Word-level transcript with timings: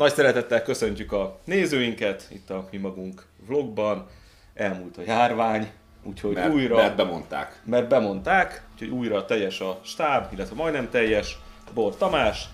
Nagy 0.00 0.14
szeretettel 0.14 0.62
köszöntjük 0.62 1.12
a 1.12 1.38
nézőinket 1.44 2.26
itt 2.30 2.50
a 2.50 2.68
mi 2.70 2.78
magunk 2.78 3.26
vlogban. 3.46 4.06
Elmúlt 4.54 4.96
a 4.96 5.02
járvány, 5.06 5.70
úgyhogy 6.02 6.34
Mert, 6.34 6.52
újra... 6.52 6.76
mert 6.76 6.96
bemondták. 6.96 7.62
mert 7.64 7.88
bemondták, 7.88 8.66
úgyhogy 8.72 8.88
újra 8.88 9.24
teljes 9.24 9.60
a 9.60 9.80
stáb, 9.82 10.32
illetve 10.32 10.54
majdnem 10.54 10.90
teljes. 10.90 11.38
Bor 11.74 11.96
Tamás, 11.96 12.48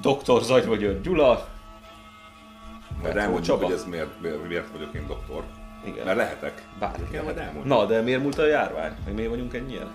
Dr. 0.00 0.42
Zagyvagyör 0.42 1.00
Gyula, 1.00 1.48
Majd 2.90 3.02
Mert 3.02 3.16
elmondjuk, 3.16 3.62
hogy 3.62 3.72
ez 3.72 3.84
miért, 3.84 4.20
miért, 4.20 4.48
miért 4.48 4.70
vagyok 4.72 4.94
én 4.94 5.06
doktor. 5.06 5.44
Igen. 5.86 6.04
Mert 6.04 6.16
lehetek. 6.16 6.68
Elmondani. 7.12 7.62
Na, 7.64 7.84
de 7.84 8.00
miért 8.00 8.22
múlt 8.22 8.38
a 8.38 8.46
járvány? 8.46 8.92
Meg 9.04 9.14
miért 9.14 9.30
vagyunk 9.30 9.54
ennyien? 9.54 9.94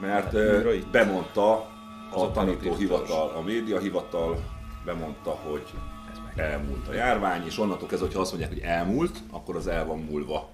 Mert 0.00 0.32
Hát, 0.32 0.90
bemondta 0.90 1.52
a 1.52 1.66
operatív 2.12 2.34
tanítóhivatal, 2.34 3.32
a 3.36 3.40
médiahivatal 3.40 4.53
bemondta, 4.84 5.30
hogy 5.30 5.62
elmúlt 6.36 6.88
a 6.88 6.92
járvány, 6.94 7.46
és 7.46 7.58
onnantól 7.58 7.88
kezdve, 7.88 8.06
hogyha 8.06 8.22
azt 8.22 8.30
mondják, 8.32 8.52
hogy 8.52 8.62
elmúlt, 8.62 9.16
akkor 9.30 9.56
az 9.56 9.66
el 9.66 9.86
van 9.86 9.98
múlva. 9.98 10.50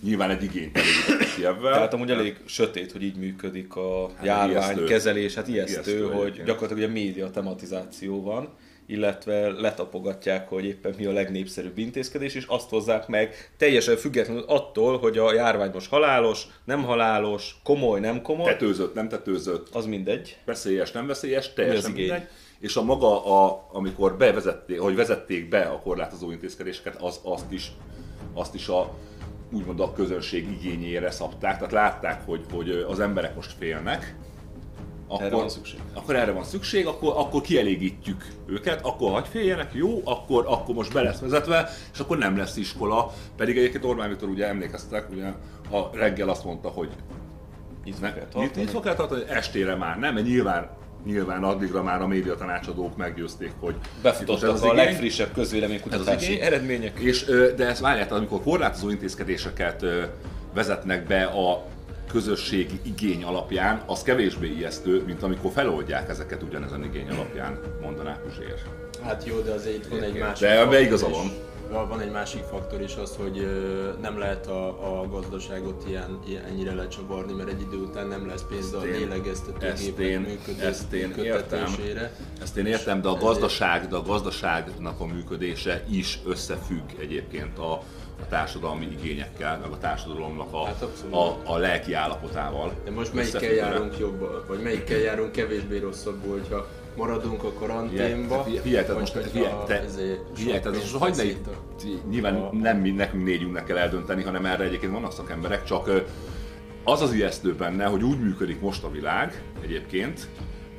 Nyilván 0.00 0.30
egy 0.30 0.42
igényt 0.42 0.76
elégítettek 0.76 1.34
ki 1.34 1.44
ebben. 1.44 1.72
Tehát 1.72 1.94
amúgy 1.94 2.10
elég 2.10 2.36
sötét, 2.44 2.92
hogy 2.92 3.02
így 3.02 3.16
működik 3.16 3.76
a 3.76 4.10
Hát 4.16 4.24
járvány 4.24 4.50
ijesztő. 4.50 4.84
kezelés, 4.84 5.34
hát 5.34 5.48
ijesztő, 5.48 5.72
Ijesztő 5.72 6.04
hogy 6.06 6.20
egyébként. 6.20 6.46
gyakorlatilag 6.46 6.82
ugye 6.90 7.00
média 7.00 7.30
tematizáció 7.30 8.22
van, 8.22 8.48
illetve 8.86 9.48
letapogatják, 9.50 10.48
hogy 10.48 10.64
éppen 10.64 10.94
mi 10.98 11.04
a 11.04 11.12
legnépszerűbb 11.12 11.78
intézkedés, 11.78 12.34
és 12.34 12.44
azt 12.46 12.68
hozzák 12.68 13.06
meg 13.06 13.50
teljesen 13.56 13.96
függetlenül 13.96 14.44
attól, 14.46 14.98
hogy 14.98 15.18
a 15.18 15.32
járvány 15.34 15.70
most 15.74 15.88
halálos, 15.90 16.46
nem 16.64 16.82
halálos, 16.84 17.56
komoly, 17.64 18.00
nem 18.00 18.22
komoly, 18.22 18.46
Tetőzött, 18.52 18.94
nem 18.94 19.08
tetőzött, 19.08 19.68
az 19.74 19.86
mindegy. 19.86 20.36
veszélyes, 20.44 20.90
nem 20.92 21.06
veszélyes, 21.06 21.52
teljesen 21.52 21.90
mindegy. 21.90 22.28
És 22.62 22.76
a 22.76 22.82
maga, 22.82 23.24
a, 23.44 23.68
amikor 23.72 24.16
bevezették, 24.16 24.80
hogy 24.80 24.96
vezették 24.96 25.48
be 25.48 25.60
a 25.60 25.80
korlátozó 25.80 26.30
intézkedéseket, 26.30 27.02
az, 27.02 27.20
azt 27.22 27.52
is, 27.52 27.72
azt 28.34 28.54
is 28.54 28.68
a, 28.68 28.94
úgymond 29.52 29.80
a 29.80 29.92
közönség 29.92 30.50
igényére 30.50 31.10
szabták. 31.10 31.56
Tehát 31.56 31.72
látták, 31.72 32.26
hogy, 32.26 32.44
hogy 32.52 32.70
az 32.88 33.00
emberek 33.00 33.34
most 33.34 33.52
félnek, 33.58 34.16
akkor, 35.08 35.24
Erre 35.24 35.36
van 35.36 35.48
szükség. 35.48 35.80
Akkor 35.94 36.16
erre 36.16 36.32
van 36.32 36.44
szükség, 36.44 36.86
akkor, 36.86 37.12
akkor 37.16 37.40
kielégítjük 37.40 38.26
őket, 38.46 38.84
akkor 38.84 39.10
hagy 39.10 39.26
féljenek, 39.26 39.70
jó, 39.74 40.00
akkor, 40.04 40.44
akkor 40.48 40.74
most 40.74 40.92
be 40.92 41.02
lesz 41.02 41.20
vezetve, 41.20 41.68
és 41.92 41.98
akkor 41.98 42.18
nem 42.18 42.36
lesz 42.36 42.56
iskola. 42.56 43.12
Pedig 43.36 43.58
egyébként 43.58 43.84
Orbán 43.84 44.08
Viktor 44.08 44.28
ugye 44.28 44.46
emlékeztek, 44.46 45.10
ugye 45.10 45.26
a 45.70 45.96
reggel 45.96 46.28
azt 46.28 46.44
mondta, 46.44 46.68
hogy 46.68 46.88
Nyitva 47.84 48.12
kell 48.12 48.26
tartani. 48.26 48.64
nyitva 48.64 48.80
kell 48.80 48.94
tartani, 48.94 49.22
estére 49.28 49.74
már 49.74 49.98
nem, 49.98 50.14
mert 50.14 50.26
nyilván, 50.26 50.70
nyilván 51.04 51.44
addigra 51.44 51.82
már 51.82 52.02
a 52.02 52.06
média 52.06 52.34
tanácsadók 52.34 52.96
meggyőzték, 52.96 53.52
hogy 53.60 53.74
Befutottak 54.02 54.48
a 54.48 54.52
az 54.52 54.62
igény. 54.62 54.74
legfrissebb 54.74 55.26
Ez 55.26 55.32
az 55.32 55.42
közvéleménykutatási 55.42 56.32
igény. 56.32 56.44
eredmények. 56.46 56.98
És, 56.98 57.24
de 57.56 57.66
ezt 57.66 57.80
várjál, 57.80 58.06
amikor 58.10 58.42
korlátozó 58.42 58.90
intézkedéseket 58.90 59.84
vezetnek 60.54 61.06
be 61.06 61.24
a 61.24 61.64
közösségi 62.10 62.80
igény 62.82 63.24
alapján, 63.24 63.82
az 63.86 64.02
kevésbé 64.02 64.46
ijesztő, 64.56 65.02
mint 65.06 65.22
amikor 65.22 65.52
feloldják 65.52 66.08
ezeket 66.08 66.42
ugyanezen 66.42 66.84
igény 66.84 67.08
alapján, 67.10 67.58
mondaná 67.82 68.18
Puzsér. 68.24 68.54
Hát 69.02 69.24
jó, 69.26 69.40
de 69.40 69.52
azért 69.52 69.76
itt 69.76 69.86
van 69.86 70.02
egy 70.02 70.18
másik 70.18 70.46
De 70.46 70.60
ebbe 70.60 70.80
igaza 70.80 71.08
van. 71.08 71.30
Van 71.72 72.00
egy 72.00 72.10
másik 72.10 72.42
faktor 72.42 72.80
is 72.80 72.96
az, 72.96 73.16
hogy 73.16 73.46
nem 74.00 74.18
lehet 74.18 74.46
a, 74.46 75.00
a 75.00 75.08
gazdaságot 75.08 75.84
ilyen, 75.88 76.18
ilyen 76.26 76.44
ennyire 76.44 76.74
lecsavarni, 76.74 77.32
mert 77.32 77.48
egy 77.48 77.60
idő 77.60 77.76
után 77.76 78.06
nem 78.06 78.26
lesz 78.26 78.44
pénz 78.48 78.72
a 78.72 78.80
lélegeztetőgépek 78.80 80.26
működő, 80.26 80.66
ezt 80.66 80.92
én 80.92 81.08
működtetésére. 81.16 82.12
Ezt 82.42 82.56
én 82.56 82.66
értem, 82.66 83.00
de 83.00 83.08
a 83.08 83.14
gazdaság, 83.14 83.88
de 83.88 83.96
a 83.96 84.02
gazdaságnak 84.02 85.00
a 85.00 85.06
működése 85.06 85.84
is 85.90 86.18
összefügg 86.26 86.90
egyébként 86.98 87.58
a, 87.58 87.72
a 88.20 88.26
társadalmi 88.28 88.88
igényekkel, 88.98 89.58
meg 89.58 89.70
a 89.70 89.78
társadalomnak 89.78 90.52
a, 90.52 90.64
Hát 90.64 90.86
a, 91.10 91.36
a 91.44 91.56
lelki 91.56 91.92
állapotával. 91.92 92.72
De 92.84 92.90
most 92.90 93.14
melyikkel 93.14 93.52
járunk 93.52 93.98
jobban, 93.98 94.44
vagy 94.46 94.62
melyikkel 94.62 94.98
járunk 94.98 95.32
kevésbé 95.32 95.78
rosszabbul, 95.78 96.32
hogyha 96.32 96.66
maradunk 96.96 97.44
a 97.44 97.52
karanténba, 97.52 98.44
vagy 98.94 98.98
most, 98.98 99.12
sok 99.12 99.22
tehát 100.60 100.64
most 100.64 100.96
hagyd 100.96 101.16
ne, 101.16 101.22
nyilván 102.10 102.34
a- 102.34 102.50
nem 102.52 102.78
mi, 102.78 102.90
nekünk 102.90 103.24
négyünknek 103.24 103.64
kell 103.64 103.76
eldönteni, 103.76 104.22
hanem 104.22 104.44
erre 104.46 104.64
egyébként 104.64 104.92
vannak 104.92 105.12
szakemberek, 105.12 105.64
csak 105.64 105.90
az 106.84 107.00
az 107.02 107.12
ijesztő 107.12 107.54
benne, 107.54 107.84
hogy 107.84 108.02
úgy 108.02 108.18
működik 108.20 108.60
most 108.60 108.84
a 108.84 108.90
világ 108.90 109.42
egyébként, 109.62 110.28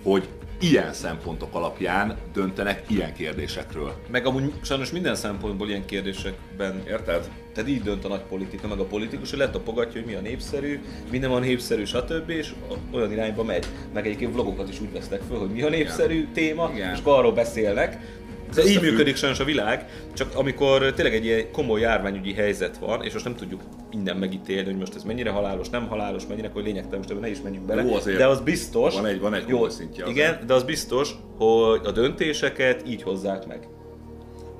hogy 0.03 0.27
ilyen 0.63 0.93
szempontok 0.93 1.55
alapján 1.55 2.17
döntenek 2.33 2.83
ilyen 2.87 3.13
kérdésekről. 3.13 3.93
Meg 4.11 4.25
amúgy 4.25 4.53
sajnos 4.61 4.91
minden 4.91 5.15
szempontból 5.15 5.67
ilyen 5.67 5.85
kérdésekben 5.85 6.83
Érted? 6.87 7.29
Tehát 7.53 7.69
így 7.69 7.81
dönt 7.81 8.05
a 8.05 8.07
nagy 8.07 8.21
politika, 8.21 8.67
meg 8.67 8.79
a 8.79 8.85
politikus, 8.85 9.29
hogy 9.29 9.39
letapogatja, 9.39 10.01
hogy 10.01 10.09
mi 10.09 10.17
a 10.17 10.21
népszerű, 10.21 10.79
mi 11.11 11.17
nem 11.17 11.31
a 11.31 11.39
népszerű, 11.39 11.83
stb. 11.83 12.29
és 12.29 12.53
olyan 12.91 13.11
irányba 13.11 13.43
megy. 13.43 13.65
Meg 13.93 14.05
egyébként 14.05 14.33
vlogokat 14.33 14.69
is 14.69 14.81
úgy 14.81 14.91
vesznek 14.91 15.21
föl, 15.27 15.39
hogy 15.39 15.49
mi 15.49 15.61
a 15.61 15.69
népszerű 15.69 16.27
téma, 16.33 16.71
Igen. 16.73 16.93
és 16.93 16.99
arról 17.03 17.33
beszélnek. 17.33 18.21
De 18.55 18.63
így 18.63 18.81
működik 18.81 19.15
sajnos 19.15 19.39
a 19.39 19.43
világ, 19.43 19.85
csak 20.13 20.35
amikor 20.35 20.93
tényleg 20.93 21.13
egy 21.15 21.25
ilyen 21.25 21.51
komoly 21.51 21.79
járványügyi 21.79 22.33
helyzet 22.33 22.77
van, 22.77 23.03
és 23.03 23.13
most 23.13 23.25
nem 23.25 23.35
tudjuk 23.35 23.61
minden 23.91 24.17
megítélni, 24.17 24.65
hogy 24.65 24.77
most 24.77 24.95
ez 24.95 25.03
mennyire 25.03 25.29
halálos, 25.29 25.69
nem 25.69 25.87
halálos, 25.87 26.23
mennyire, 26.27 26.49
hogy 26.53 26.63
lényegtelen, 26.63 26.97
most 26.97 27.09
ebben 27.09 27.21
ne 27.21 27.29
is 27.29 27.41
menjünk 27.41 27.65
bele. 27.65 27.83
Jó, 27.83 27.93
azért 27.95 28.17
de 28.17 28.27
az 28.27 28.39
biztos, 28.41 28.93
van 28.93 29.05
egy- 29.05 29.19
van 29.19 29.33
egy 29.33 29.47
jó, 29.47 29.69
szintje 29.69 30.03
azért. 30.03 30.17
Igen, 30.17 30.39
de 30.47 30.53
az 30.53 30.63
biztos, 30.63 31.15
hogy 31.37 31.81
a 31.83 31.91
döntéseket 31.91 32.81
így 32.87 33.03
hozzák 33.03 33.47
meg. 33.47 33.67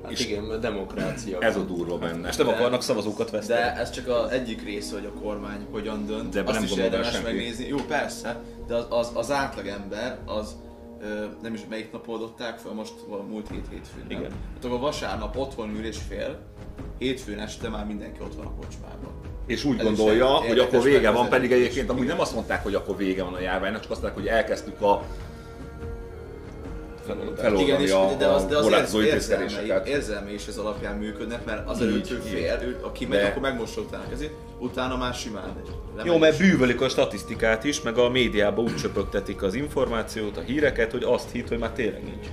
Hát 0.02 0.12
És- 0.12 0.26
igen, 0.26 0.42
mert 0.42 0.60
demokrácia 0.60 1.38
Ez 1.40 1.56
a 1.56 1.60
durva 1.62 1.98
benne. 1.98 2.28
És 2.28 2.36
nem 2.36 2.46
De- 2.46 2.52
akarnak 2.52 2.82
szavazókat 2.82 3.30
veszteni. 3.30 3.60
De 3.60 3.76
ez 3.76 3.90
csak 3.90 4.08
az 4.08 4.30
egyik 4.30 4.64
része, 4.64 4.94
hogy 4.94 5.10
a 5.16 5.20
kormány 5.20 5.66
hogyan 5.70 6.06
dönt. 6.06 6.32
De 6.32 6.40
Azt 6.40 6.52
nem 6.54 6.62
is 6.62 6.76
érdemes 6.76 7.20
megnézni. 7.22 7.66
Jó, 7.66 7.76
persze, 7.88 8.40
de 8.66 8.74
az, 8.74 8.86
az, 8.88 9.10
az 9.14 9.30
átlagember 9.30 10.18
az 10.24 10.56
nem 11.42 11.54
is 11.54 11.60
melyik 11.68 11.92
nap 11.92 12.08
oldották 12.08 12.58
fel, 12.58 12.72
most 12.72 12.92
val- 13.08 13.28
múlt 13.28 13.48
hét 13.50 13.66
hétfőn. 13.70 14.04
Igen. 14.08 14.30
Hát 14.54 14.64
akkor 14.64 14.80
vasárnap 14.80 15.36
otthon 15.36 15.76
ül 15.76 15.84
és 15.84 15.98
fél, 16.08 16.38
hétfőn 16.98 17.38
este 17.38 17.68
már 17.68 17.86
mindenki 17.86 18.20
ott 18.22 18.34
van 18.34 18.46
a 18.46 18.54
kocsmában. 18.60 19.12
És 19.46 19.64
úgy 19.64 19.78
Ez 19.78 19.84
gondolja, 19.84 20.26
hogy 20.26 20.58
akkor 20.58 20.82
vége 20.82 21.10
van, 21.10 21.28
pedig 21.28 21.52
egyébként 21.52 21.90
amúgy 21.90 22.06
nem 22.06 22.20
azt 22.20 22.34
mondták, 22.34 22.62
hogy 22.62 22.74
akkor 22.74 22.96
vége 22.96 23.24
van 23.24 23.34
a 23.34 23.40
járványnak, 23.40 23.80
csak 23.80 23.90
azt 23.90 24.02
mondták, 24.02 24.22
hogy 24.22 24.32
elkezdtük 24.32 24.80
a 24.80 25.02
feloldani 27.36 27.82
és, 27.82 27.90
a, 27.90 28.14
de 28.18 28.26
az, 28.26 28.44
de 28.44 28.56
az 28.56 28.62
korlátozó 28.62 29.00
intézkedéseket. 29.00 29.86
érzelmei 29.86 30.34
is 30.34 30.46
ez 30.46 30.56
alapján 30.56 30.96
működnek, 30.96 31.44
mert 31.44 31.68
az 31.68 31.80
előtt 31.80 32.10
ő 32.10 32.22
fél, 32.24 32.60
ő, 32.62 32.78
aki 32.82 33.06
megy, 33.06 33.24
akkor 33.24 33.42
megmossa 33.42 33.80
utána 33.80 34.08
kezét, 34.08 34.32
utána 34.58 34.96
már 34.96 35.14
simán. 35.14 35.56
Lemegy 35.96 36.12
Jó, 36.12 36.18
mert 36.18 36.38
bűvölik 36.38 36.80
a 36.80 36.88
statisztikát 36.88 37.64
is, 37.64 37.82
meg 37.82 37.98
a 37.98 38.08
médiába 38.10 38.62
úgy 38.62 38.76
csöpögtetik 38.76 39.42
az 39.42 39.54
információt, 39.54 40.36
a 40.36 40.40
híreket, 40.40 40.90
hogy 40.90 41.02
azt 41.02 41.30
hitt, 41.30 41.48
hogy 41.48 41.58
már 41.58 41.70
tényleg 41.70 42.02
nincs. 42.04 42.26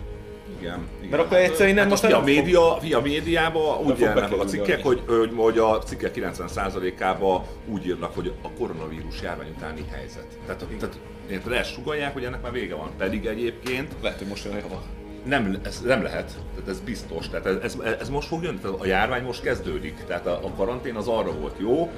Igen, 0.62 0.88
igen. 1.00 1.10
Mert 1.10 1.24
akkor 1.24 1.38
egyszerűen 1.38 1.76
nem 1.76 1.90
Hát 1.90 2.02
most 2.02 2.04
a 2.04 2.16
fog- 2.16 2.26
média, 2.26 2.78
fog... 2.82 2.94
a 2.94 3.02
médiában 3.02 3.86
úgy 3.86 4.00
jelennek 4.00 4.30
meg 4.30 4.40
a 4.40 4.46
cikkek, 4.46 4.84
hogy, 4.84 5.02
hogy, 5.08 5.32
hogy 5.36 5.58
a 5.58 5.80
cikkek 5.80 6.12
90%-ában 6.16 7.44
úgy 7.68 7.88
írnak, 7.88 8.16
hogy 8.16 8.34
a 8.42 8.50
koronavírus 8.60 9.22
járvány 9.22 9.54
utáni 9.58 9.86
helyzet. 9.92 10.26
Tehát, 10.46 10.66
tehát 10.80 11.00
érted, 11.30 11.52
ezt 11.52 11.74
sugalják, 11.74 12.14
hogy 12.14 12.24
ennek 12.24 12.42
már 12.42 12.52
vége 12.52 12.76
van. 12.76 12.90
Pedig 12.98 13.26
egyébként 13.26 13.92
Lehet, 14.02 14.18
hogy 14.18 14.28
most 14.28 14.46
jön 14.46 14.54
a 14.54 14.82
nem, 15.26 15.58
ez 15.64 15.82
nem 15.86 16.04
lehet, 16.04 16.32
tehát 16.56 16.70
ez 16.70 16.80
biztos, 16.80 17.30
tehát 17.30 17.46
ez, 17.46 17.56
ez, 17.64 17.78
ez 18.00 18.10
most 18.10 18.28
fog 18.28 18.44
jönni, 18.44 18.58
tehát 18.58 18.80
a 18.80 18.86
járvány 18.86 19.24
most 19.24 19.42
kezdődik, 19.42 20.04
tehát 20.08 20.26
a, 20.28 20.40
a 20.44 20.52
karantén 20.58 20.96
az 20.96 21.08
arra 21.08 21.32
volt 21.32 21.56
jó, 21.58 21.90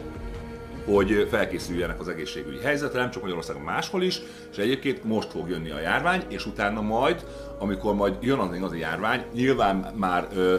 hogy 0.86 1.28
felkészüljenek 1.30 2.00
az 2.00 2.08
egészségügyi 2.08 2.60
helyzetre, 2.60 3.00
nem 3.00 3.12
csak 3.12 3.22
Magyarországon, 3.22 3.62
máshol 3.62 4.04
is, 4.04 4.22
és 4.52 4.58
egyébként 4.58 5.04
most 5.04 5.32
fog 5.32 5.50
jönni 5.50 5.70
a 5.70 5.80
járvány, 5.80 6.24
és 6.28 6.46
utána 6.46 6.82
majd, 6.82 7.26
amikor 7.60 7.96
majd 7.96 8.16
jön 8.22 8.40
az 8.40 8.56
igazi 8.56 8.80
járvány, 8.80 9.24
nyilván 9.34 9.76
már 9.96 10.28
ö, 10.34 10.56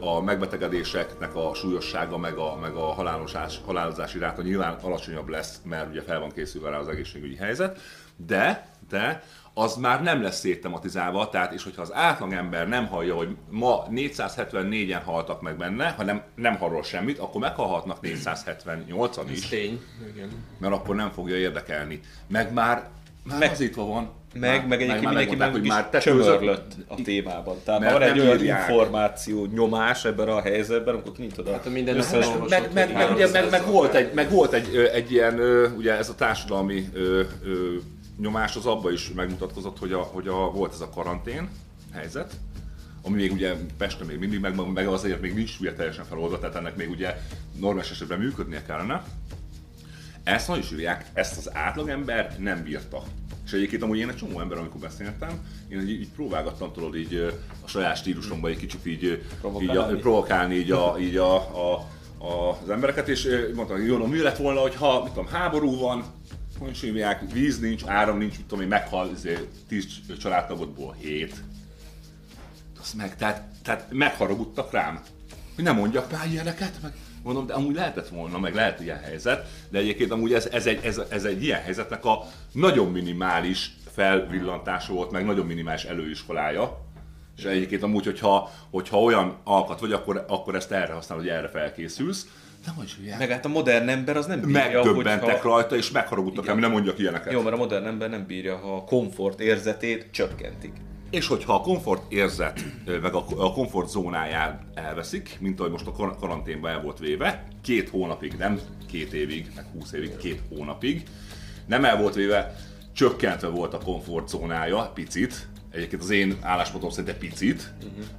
a 0.00 0.20
megbetegedéseknek 0.20 1.34
a 1.34 1.54
súlyossága, 1.54 2.18
meg 2.18 2.36
a, 2.36 2.58
meg 2.60 2.74
a 2.74 2.92
halálozás, 2.92 3.60
halálozási 3.66 4.18
ráta 4.18 4.42
nyilván 4.42 4.78
alacsonyabb 4.82 5.28
lesz, 5.28 5.60
mert 5.64 5.90
ugye 5.90 6.02
fel 6.02 6.20
van 6.20 6.30
készülve 6.30 6.70
rá 6.70 6.78
az 6.78 6.88
egészségügyi 6.88 7.36
helyzet, 7.36 7.80
de, 8.16 8.68
de 8.88 9.22
az 9.54 9.74
már 9.76 10.02
nem 10.02 10.22
lesz 10.22 10.38
széttematizálva, 10.38 11.28
tehát 11.28 11.52
és 11.52 11.62
hogyha 11.64 11.82
az 11.82 11.92
átlagember 11.94 12.68
nem 12.68 12.86
hallja, 12.86 13.14
hogy 13.14 13.28
ma 13.50 13.86
474-en 13.90 15.00
haltak 15.04 15.40
meg 15.42 15.56
benne, 15.56 15.88
hanem 15.96 16.22
nem 16.34 16.56
hallol 16.56 16.82
semmit, 16.82 17.18
akkor 17.18 17.40
meghalhatnak 17.40 17.98
478-an 18.02 19.24
Ez 19.24 19.30
is, 19.30 19.48
tény. 19.48 19.80
Igen. 20.14 20.28
mert 20.58 20.74
akkor 20.74 20.94
nem 20.94 21.10
fogja 21.10 21.36
érdekelni. 21.36 22.00
Meg 22.28 22.52
már, 22.52 22.88
már 23.24 23.38
Meg- 23.38 23.50
az 23.50 23.60
itt 23.60 23.74
van. 23.74 24.10
Meg, 24.38 24.50
Már- 24.58 24.68
meg 24.68 24.80
egyébként 24.82 25.04
már 25.04 25.12
mindenki 25.14 25.36
meg 25.36 25.50
hogy 25.50 25.66
már 25.66 25.88
csömörlött 26.02 26.72
a 26.88 26.94
témában. 27.04 27.56
Tehát 27.64 27.80
Mert 27.80 27.92
ha 27.92 27.98
van 27.98 28.08
egy 28.08 28.16
nem 28.16 28.26
olyan 28.26 28.38
írják. 28.38 28.68
információ 28.68 29.46
nyomás 29.46 30.04
ebben 30.04 30.28
a 30.28 30.40
helyzetben, 30.40 30.94
akkor 30.94 31.12
kinyitod 31.12 31.48
a... 31.48 31.52
Hát 31.52 31.66
a 31.66 31.70
minden 31.70 31.96
összes- 31.96 32.30
meg, 32.48 32.70
meg, 32.72 32.92
meg, 32.92 33.10
ugye, 33.10 33.30
meg, 33.30 33.50
meg, 33.50 33.66
volt 33.66 33.94
egy, 33.94 34.12
meg 34.14 34.30
volt 34.30 34.52
egy, 34.52 34.76
egy 34.76 35.12
ilyen, 35.12 35.40
ugye 35.76 35.96
ez 35.96 36.08
a 36.08 36.14
társadalmi 36.14 36.88
ö, 36.92 37.22
ö, 37.44 37.74
nyomás 38.18 38.56
az 38.56 38.66
abban 38.66 38.92
is 38.92 39.12
megmutatkozott, 39.12 39.78
hogy, 39.78 39.92
a, 39.92 40.00
hogy 40.00 40.28
a, 40.28 40.50
volt 40.50 40.72
ez 40.72 40.80
a 40.80 40.90
karantén 40.90 41.48
helyzet, 41.92 42.34
ami 43.02 43.16
még 43.16 43.32
ugye 43.32 43.54
Pesten 43.76 44.06
még 44.06 44.18
mindig, 44.18 44.40
meg, 44.40 44.72
meg 44.72 44.86
azért 44.86 45.20
még 45.20 45.34
nincs 45.34 45.58
ugye 45.60 45.72
teljesen 45.72 46.04
feloldva, 46.04 46.38
tehát 46.38 46.54
ennek 46.56 46.76
még 46.76 46.90
ugye 46.90 47.16
normális 47.56 47.90
esetben 47.90 48.18
működnie 48.18 48.62
kellene. 48.62 49.04
Ezt 50.22 50.46
hogy 50.46 50.58
is 50.58 50.72
írják, 50.72 51.06
ezt 51.12 51.36
az 51.36 51.54
átlagember 51.54 52.36
nem 52.38 52.62
bírta. 52.62 53.02
És 53.44 53.52
egyébként 53.52 53.82
amúgy 53.82 53.98
én 53.98 54.08
egy 54.08 54.16
csomó 54.16 54.40
ember, 54.40 54.58
amikor 54.58 54.80
beszéltem, 54.80 55.46
én 55.68 55.80
így, 55.80 55.90
így 55.90 56.08
próbálgattam 56.08 56.72
tudod 56.72 56.96
így 56.96 57.14
a 57.64 57.68
saját 57.68 57.96
stílusomban 57.96 58.50
egy 58.50 58.56
kicsit 58.56 58.86
így, 58.86 59.04
ö, 59.04 59.12
így 59.12 59.18
a, 59.18 59.30
Provokálni. 59.40 60.00
provokálni 60.00 60.54
így, 60.54 60.70
a, 60.70 60.96
így 61.00 61.16
a, 61.16 61.34
a, 61.36 61.88
a, 62.18 62.58
az 62.62 62.70
embereket, 62.70 63.08
és 63.08 63.28
mondtam, 63.54 63.76
hogy 63.76 63.86
jó, 63.86 64.06
mi 64.06 64.18
lett 64.18 64.36
volna, 64.36 64.60
hogyha 64.60 65.02
mit 65.02 65.12
tudom, 65.12 65.26
háború 65.28 65.78
van, 65.78 66.04
hogy 66.58 67.32
víz 67.32 67.58
nincs, 67.58 67.82
áram 67.86 68.18
nincs, 68.18 68.36
mit 68.36 68.46
tudom 68.46 68.62
én, 68.62 68.68
meghal 68.68 69.10
izé, 69.14 69.48
10 69.68 69.86
családtagodból 70.20 70.96
7. 71.00 71.34
Azt 72.80 72.94
meg, 72.94 73.16
tehát, 73.16 73.42
tehát 73.62 73.86
megharagudtak 73.90 74.72
rám, 74.72 75.00
hogy 75.54 75.64
nem 75.64 75.76
mondjak 75.76 76.10
már 76.10 76.26
ilyeneket, 76.30 76.72
meg 76.82 76.92
mondom, 77.22 77.46
de 77.46 77.52
amúgy 77.52 77.74
lehetett 77.74 78.08
volna, 78.08 78.38
meg 78.38 78.54
lehet 78.54 78.80
ilyen 78.80 79.00
helyzet, 79.00 79.46
de 79.70 79.78
egyébként 79.78 80.10
amúgy 80.10 80.32
ez, 80.32 80.46
ez, 80.46 80.66
egy, 80.66 80.84
ez, 80.84 81.00
ez 81.08 81.24
egy 81.24 81.42
ilyen 81.42 81.60
helyzetnek 81.60 82.04
a 82.04 82.26
nagyon 82.52 82.92
minimális 82.92 83.76
felvillantása 83.92 84.92
volt, 84.92 85.10
meg 85.10 85.24
nagyon 85.24 85.46
minimális 85.46 85.84
előiskolája, 85.84 86.82
és 87.36 87.44
egyébként 87.44 87.82
amúgy, 87.82 88.04
hogyha, 88.04 88.50
hogyha 88.70 89.02
olyan 89.02 89.36
alkat 89.44 89.80
vagy, 89.80 89.92
akkor, 89.92 90.24
akkor 90.28 90.54
ezt 90.54 90.72
erre 90.72 90.92
használod, 90.92 91.24
hogy 91.24 91.32
erre 91.32 91.48
felkészülsz, 91.48 92.26
de 92.64 92.70
hogy? 92.76 92.96
Meg 93.18 93.30
hát 93.30 93.44
a 93.44 93.48
modern 93.48 93.88
ember 93.88 94.16
az 94.16 94.26
nem 94.26 94.40
bírja, 94.40 94.60
Megdöbbentek 94.60 95.20
hogyha... 95.20 95.48
rajta, 95.48 95.76
és 95.76 95.90
megharagudtak 95.90 96.46
rám, 96.46 96.58
nem 96.58 96.70
mondjak 96.70 96.98
ilyeneket. 96.98 97.32
Jó, 97.32 97.42
mert 97.42 97.54
a 97.54 97.58
modern 97.58 97.86
ember 97.86 98.10
nem 98.10 98.26
bírja, 98.26 98.56
ha 98.56 98.76
a 98.76 98.84
komfort 98.84 99.40
érzetét 99.40 100.06
csökkentik. 100.10 100.72
És 101.10 101.26
hogyha 101.26 101.54
a 101.54 101.60
komfort 101.60 102.12
érzet, 102.12 102.64
meg 103.02 103.14
a, 103.14 103.52
komfort 103.52 103.88
zónáját 103.88 104.62
elveszik, 104.74 105.36
mint 105.40 105.60
ahogy 105.60 105.70
most 105.70 105.86
a 105.86 105.92
kar- 105.92 106.18
karanténban 106.18 106.70
el 106.70 106.80
volt 106.80 106.98
véve, 106.98 107.44
két 107.62 107.88
hónapig, 107.88 108.34
nem 108.38 108.60
két 108.86 109.12
évig, 109.12 109.52
meg 109.56 109.64
húsz 109.72 109.92
évig, 109.92 110.16
két 110.16 110.40
hónapig, 110.48 111.02
nem 111.66 111.84
el 111.84 111.96
volt 112.00 112.14
véve, 112.14 112.54
csökkentve 112.92 113.48
volt 113.48 113.74
a 113.74 113.78
komfort 113.78 114.28
zónája, 114.28 114.90
picit, 114.94 115.48
egyébként 115.70 116.02
az 116.02 116.10
én 116.10 116.36
álláspontom 116.40 116.90
szerint 116.90 117.08
egy 117.08 117.28
picit, 117.28 117.72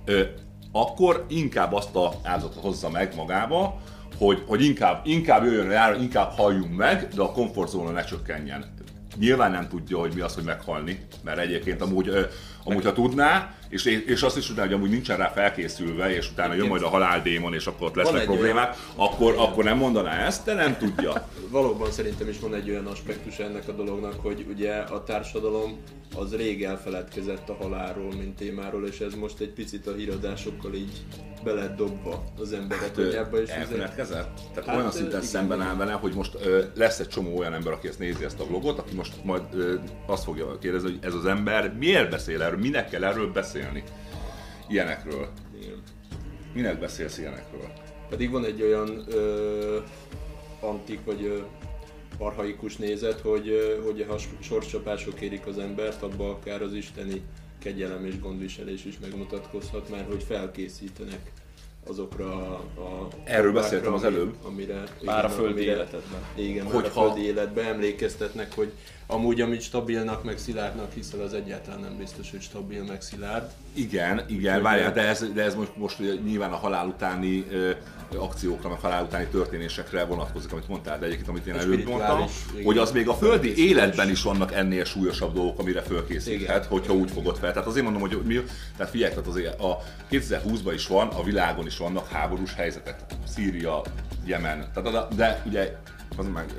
ö, 0.05 0.23
akkor 0.71 1.25
inkább 1.27 1.73
azt 1.73 1.95
a 1.95 2.13
áldozatot 2.23 2.63
hozza 2.63 2.89
meg 2.89 3.15
magába, 3.15 3.81
hogy, 4.17 4.43
hogy 4.47 4.63
inkább, 4.63 5.01
inkább 5.05 5.43
jöjjön 5.43 5.67
rá, 5.67 5.95
inkább 5.95 6.31
halljunk 6.31 6.75
meg, 6.75 7.07
de 7.15 7.21
a 7.21 7.31
komfortzóna 7.31 7.91
ne 7.91 8.03
csökkenjen. 8.03 8.73
Nyilván 9.17 9.51
nem 9.51 9.67
tudja, 9.67 9.97
hogy 9.97 10.11
mi 10.15 10.21
az, 10.21 10.33
hogy 10.33 10.43
meghalni, 10.43 11.05
mert 11.23 11.37
egyébként 11.37 11.81
amúgy, 11.81 12.27
amúgy 12.63 12.83
ha 12.83 12.93
tudná, 12.93 13.53
és, 13.83 14.03
és 14.05 14.21
azt 14.21 14.37
is 14.37 14.45
tudná, 14.45 14.61
hogy 14.63 14.73
amúgy 14.73 14.89
nincsen 14.89 15.17
rá 15.17 15.27
felkészülve, 15.27 16.15
és 16.15 16.31
utána 16.31 16.53
jön 16.53 16.67
majd 16.67 16.81
a 16.81 16.87
haláldémon, 16.87 17.53
és 17.53 17.65
akkor 17.67 17.87
ott 17.87 17.95
lesznek 17.95 18.23
problémák, 18.23 18.75
akkor, 18.95 19.35
akkor 19.37 19.63
nem 19.63 19.77
mondaná 19.77 20.25
ezt, 20.25 20.45
de 20.45 20.53
nem 20.53 20.77
tudja. 20.77 21.27
Valóban 21.49 21.91
szerintem 21.91 22.29
is 22.29 22.39
van 22.39 22.53
egy 22.55 22.69
olyan 22.69 22.85
aspektus 22.85 23.37
ennek 23.37 23.67
a 23.67 23.71
dolognak, 23.71 24.13
hogy 24.21 24.45
ugye 24.49 24.73
a 24.73 25.03
társadalom 25.03 25.77
az 26.15 26.35
rég 26.35 26.63
elfeledkezett 26.63 27.49
a 27.49 27.55
halálról, 27.61 28.13
mint 28.17 28.35
témáról, 28.35 28.87
és 28.87 28.99
ez 28.99 29.13
most 29.13 29.39
egy 29.39 29.49
picit 29.49 29.87
a 29.87 29.93
híradásokkal 29.93 30.73
így 30.73 30.91
be 31.43 31.51
lett 31.53 31.75
dobva 31.75 32.23
az 32.39 32.53
emberek 32.53 32.97
agyába, 32.97 33.41
és 33.41 33.49
ez 33.49 33.55
egy- 33.55 33.61
elfeledkezett? 33.61 34.39
Tehát 34.53 34.69
Hát, 34.69 34.77
olyan 34.77 34.91
szinten 34.91 35.09
igen, 35.09 35.21
szemben 35.21 35.61
áll 35.61 35.75
vele, 35.75 35.91
hogy 35.91 36.13
most 36.13 36.37
ö, 36.45 36.63
lesz 36.75 36.99
egy 36.99 37.07
csomó 37.07 37.37
olyan 37.37 37.53
ember, 37.53 37.73
aki 37.73 37.87
ezt 37.87 37.99
nézi 37.99 38.23
ezt 38.23 38.39
a 38.39 38.45
vlogot, 38.45 38.79
aki 38.79 38.95
most 38.95 39.13
majd 39.23 39.41
ö, 39.53 39.73
azt 40.05 40.23
fogja 40.23 40.57
kérdezni, 40.57 40.89
hogy 40.89 40.99
ez 41.01 41.13
az 41.13 41.25
ember 41.25 41.73
miért 41.79 42.09
beszél 42.09 42.41
erről, 42.41 42.59
minek 42.59 42.89
kell 42.89 43.03
erről 43.03 43.31
beszélni? 43.31 43.64
Ilyenekről. 44.67 45.29
Igen. 45.61 45.83
Minek 46.53 46.79
beszélsz 46.79 47.17
ilyenekről? 47.17 47.71
Pedig 48.09 48.31
van 48.31 48.45
egy 48.45 48.61
olyan 48.61 49.03
ö, 49.07 49.79
antik 50.59 51.05
vagy 51.05 51.23
ö, 51.23 51.39
arhaikus 52.17 52.75
nézet, 52.75 53.19
hogy, 53.19 53.49
ö, 53.49 53.81
hogy 53.83 54.05
ha 54.07 54.17
sorscsapások 54.39 55.21
érik 55.21 55.45
az 55.45 55.57
embert, 55.57 56.01
abban 56.01 56.29
akár 56.29 56.61
az 56.61 56.73
isteni 56.73 57.21
kegyelem 57.59 58.05
és 58.05 58.19
gondviselés 58.19 58.85
is 58.85 58.99
megmutatkozhat, 58.99 59.89
mert 59.89 60.07
hogy 60.07 60.23
felkészítenek 60.23 61.31
azokra 61.87 62.25
a, 62.33 62.81
a 62.81 63.07
Erről 63.23 63.53
beszéltem 63.53 63.93
az 63.93 64.03
előbb. 64.03 64.33
Amire, 64.43 64.83
Már 65.03 65.25
a 65.25 65.27
igen, 65.27 65.37
földi 65.37 65.51
amire- 65.53 65.75
életedben. 65.75 66.19
Igen, 66.35 66.63
már 66.65 66.73
Hogyha- 66.73 67.01
a 67.01 67.05
földi 67.05 67.25
életben 67.25 67.65
emlékeztetnek, 67.65 68.53
hogy 68.55 68.71
amúgy 69.07 69.41
amit 69.41 69.61
stabilnak 69.61 70.23
meg 70.23 70.37
szilárdnak 70.37 70.93
hiszel, 70.93 71.21
az 71.21 71.33
egyáltalán 71.33 71.79
nem 71.79 71.97
biztos, 71.97 72.31
hogy 72.31 72.41
stabil 72.41 72.83
meg 72.83 73.01
szilárd. 73.01 73.51
Igen, 73.73 74.21
igen, 74.27 74.61
várjál, 74.61 74.93
de 74.93 75.01
ez, 75.01 75.25
de 75.33 75.43
ez 75.43 75.55
most, 75.55 75.71
most 75.75 75.99
nyilván 76.23 76.51
a 76.51 76.55
halál 76.55 76.87
utáni 76.87 77.45
ö, 77.51 77.71
akciókra, 78.17 78.69
meg 78.69 78.79
halál 78.79 79.03
utáni 79.03 79.25
történésekre 79.31 80.05
vonatkozik, 80.05 80.51
amit 80.51 80.67
mondtál, 80.67 80.99
de 80.99 81.05
egyébként, 81.05 81.27
amit 81.29 81.45
én 81.47 81.53
A 81.53 81.57
előbb 81.57 81.85
mondtam, 81.87 82.25
hogy 82.63 82.77
az 82.77 82.91
még 82.91 83.07
a 83.07 83.13
földi 83.13 83.67
életben 83.67 84.09
is 84.09 84.21
vannak 84.21 84.53
ennél 84.53 84.83
súlyosabb 84.85 85.33
dolgok, 85.33 85.59
amire 85.59 85.81
fölkészülhet, 85.81 86.41
Igen. 86.41 86.63
hogyha 86.67 86.93
úgy 86.93 87.11
fogod 87.11 87.37
fel. 87.37 87.51
Tehát 87.53 87.67
azért 87.67 87.83
mondom, 87.83 88.01
hogy 88.01 88.19
mi, 88.23 88.39
tehát 88.77 88.91
figyelj, 88.91 89.11
tehát 89.11 89.27
azért 89.27 89.59
a 89.59 89.79
2020-ban 90.11 90.71
is 90.73 90.87
van, 90.87 91.07
a 91.07 91.23
világon 91.23 91.65
is 91.65 91.74
vannak 91.77 92.07
háborús 92.07 92.53
helyzetek. 92.53 92.99
Szíria, 93.27 93.81
Jemen, 94.25 94.71
de, 94.73 95.07
de 95.15 95.41
ugye 95.45 95.75
az 96.17 96.27
meg 96.33 96.53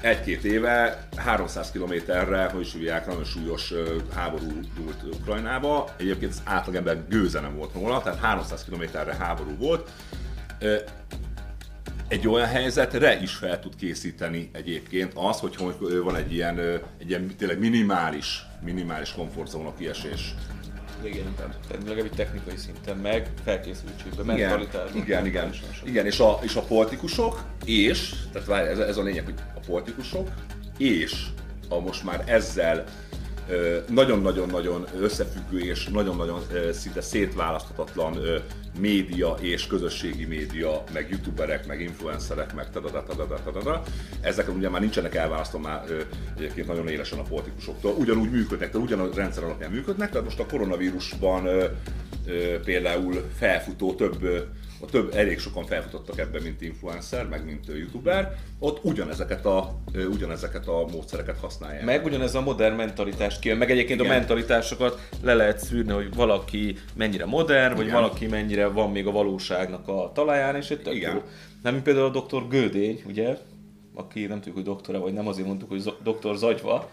egy-két 0.00 0.44
éve 0.44 1.08
300 1.16 1.70
kilométerre, 1.70 2.44
hogy 2.44 2.60
is 2.60 2.72
hívják, 2.72 3.06
nagyon 3.06 3.24
súlyos 3.24 3.72
háború 4.14 4.60
dúlt 4.76 5.14
Ukrajnába. 5.20 5.94
Egyébként 5.96 6.32
az 6.32 6.42
átlagember 6.44 7.08
gőze 7.08 7.40
nem 7.40 7.56
volt 7.56 7.74
róla, 7.74 8.02
tehát 8.02 8.18
300 8.18 8.64
kilométerre 8.64 9.14
háború 9.14 9.56
volt. 9.58 9.90
Egy 12.08 12.28
olyan 12.28 12.46
helyzetre 12.46 13.20
is 13.20 13.34
fel 13.34 13.60
tud 13.60 13.76
készíteni 13.76 14.50
egyébként 14.52 15.12
az, 15.14 15.40
hogy 15.40 15.56
van 16.02 16.16
egy 16.16 16.32
ilyen, 16.32 16.58
egy 16.98 17.08
ilyen 17.08 17.36
tényleg 17.36 17.58
minimális, 17.58 18.46
minimális 18.64 19.12
komfortzóna 19.12 19.74
kiesés. 19.74 20.34
Igen. 21.04 21.34
Tehát 21.36 21.82
legalább 21.86 22.14
technikai 22.14 22.56
szinten 22.56 22.96
meg, 22.96 23.30
felkészültségben, 23.44 24.36
Igen, 24.36 24.48
mentalitásban. 24.48 25.02
igen, 25.02 25.26
igen, 25.26 25.52
stb. 25.52 25.86
igen, 25.86 26.06
és 26.06 26.18
a, 26.20 26.38
és 26.42 26.54
a 26.56 26.60
politikusok, 26.62 27.44
és, 27.64 28.14
tehát 28.32 28.48
várj, 28.48 28.68
ez, 28.68 28.78
ez 28.78 28.96
a 28.96 29.02
lényeg, 29.02 29.24
hogy 29.24 29.34
a 29.54 29.60
politikusok, 29.66 30.28
és 30.78 31.26
a 31.68 31.80
most 31.80 32.04
már 32.04 32.22
ezzel 32.26 32.84
nagyon-nagyon-nagyon 33.88 34.86
összefüggő 35.00 35.58
és 35.58 35.88
nagyon-nagyon 35.88 36.40
szinte 36.72 37.00
szétválaszthatatlan 37.00 38.18
média 38.78 39.36
és 39.40 39.66
közösségi 39.66 40.24
média, 40.24 40.84
meg 40.92 41.10
youtuberek, 41.10 41.66
meg 41.66 41.80
influencerek, 41.80 42.54
meg 42.54 42.70
tadada, 42.70 43.02
tadada, 43.02 43.40
tadada. 43.44 43.82
Ezek 44.20 44.54
ugye 44.56 44.68
már 44.68 44.80
nincsenek 44.80 45.14
elválasztva 45.14 45.58
már 45.58 45.84
egyébként 46.36 46.66
nagyon 46.66 46.88
élesen 46.88 47.18
a 47.18 47.22
politikusoktól. 47.22 47.94
Ugyanúgy 47.98 48.30
működnek, 48.30 48.70
tehát 48.70 48.86
ugyan 48.86 49.00
a 49.00 49.08
rendszer 49.14 49.44
alapján 49.44 49.70
működnek, 49.70 50.10
tehát 50.10 50.24
most 50.24 50.40
a 50.40 50.46
koronavírusban 50.46 51.48
például 52.64 53.24
felfutó 53.38 53.94
több 53.94 54.46
a 54.80 54.86
több, 54.86 55.14
elég 55.14 55.38
sokan 55.38 55.64
felfutottak 55.64 56.18
ebben, 56.18 56.42
mint 56.42 56.62
influencer, 56.62 57.28
meg 57.28 57.44
mint 57.44 57.66
youtuber, 57.66 58.36
ott 58.58 58.84
ugyanezeket 58.84 59.46
a, 59.46 59.80
ugyanezeket 60.10 60.68
a 60.68 60.86
módszereket 60.92 61.38
használják. 61.38 61.84
Meg 61.84 62.04
ugyanez 62.04 62.34
a 62.34 62.40
modern 62.40 62.74
mentalitást 62.74 63.40
kijön, 63.40 63.56
meg 63.56 63.70
egyébként 63.70 64.00
Igen. 64.00 64.12
a 64.12 64.14
mentalitásokat 64.14 65.08
le 65.22 65.34
lehet 65.34 65.58
szűrni, 65.58 65.92
hogy 65.92 66.14
valaki 66.14 66.76
mennyire 66.94 67.26
modern, 67.26 67.74
vagy 67.74 67.86
Igen. 67.86 68.00
valaki 68.00 68.26
mennyire 68.26 68.66
van 68.66 68.90
még 68.90 69.06
a 69.06 69.10
valóságnak 69.10 69.88
a 69.88 70.10
talaján, 70.14 70.56
és 70.56 70.66
tök 70.66 70.94
Igen. 70.94 71.14
jó. 71.14 71.22
Nem, 71.62 71.82
például 71.82 72.06
a 72.06 72.10
doktor 72.10 72.48
Gődény, 72.48 73.02
ugye, 73.06 73.36
aki 73.94 74.26
nem 74.26 74.36
tudjuk, 74.36 74.54
hogy 74.54 74.64
doktora 74.64 75.00
vagy 75.00 75.12
nem, 75.12 75.28
azért 75.28 75.46
mondtuk, 75.46 75.68
hogy 75.68 75.94
doktor 76.02 76.36
Zagyva, 76.36 76.90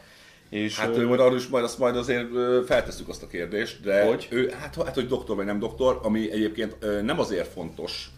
és 0.53 0.79
Hát 0.79 0.98
ő 0.98 1.07
majd 1.07 1.19
arról 1.19 1.38
is 1.38 1.48
majd, 1.48 1.63
azt 1.63 1.79
majd 1.79 1.95
azért 1.95 2.27
feltesszük 2.65 3.10
azt 3.10 3.24
a 3.24 3.27
kérdést, 3.27 3.81
de 3.81 4.05
Hogy? 4.05 4.27
Ő, 4.31 4.50
hát, 4.60 4.75
hát, 4.75 4.93
hogy 4.93 5.07
doktor 5.07 5.36
vagy 5.36 5.45
nem 5.45 5.60
doktor, 5.60 6.00
ami 6.03 6.31
egyébként 6.31 6.77
nem 7.03 7.19
azért 7.19 7.48
fontos, 7.48 8.10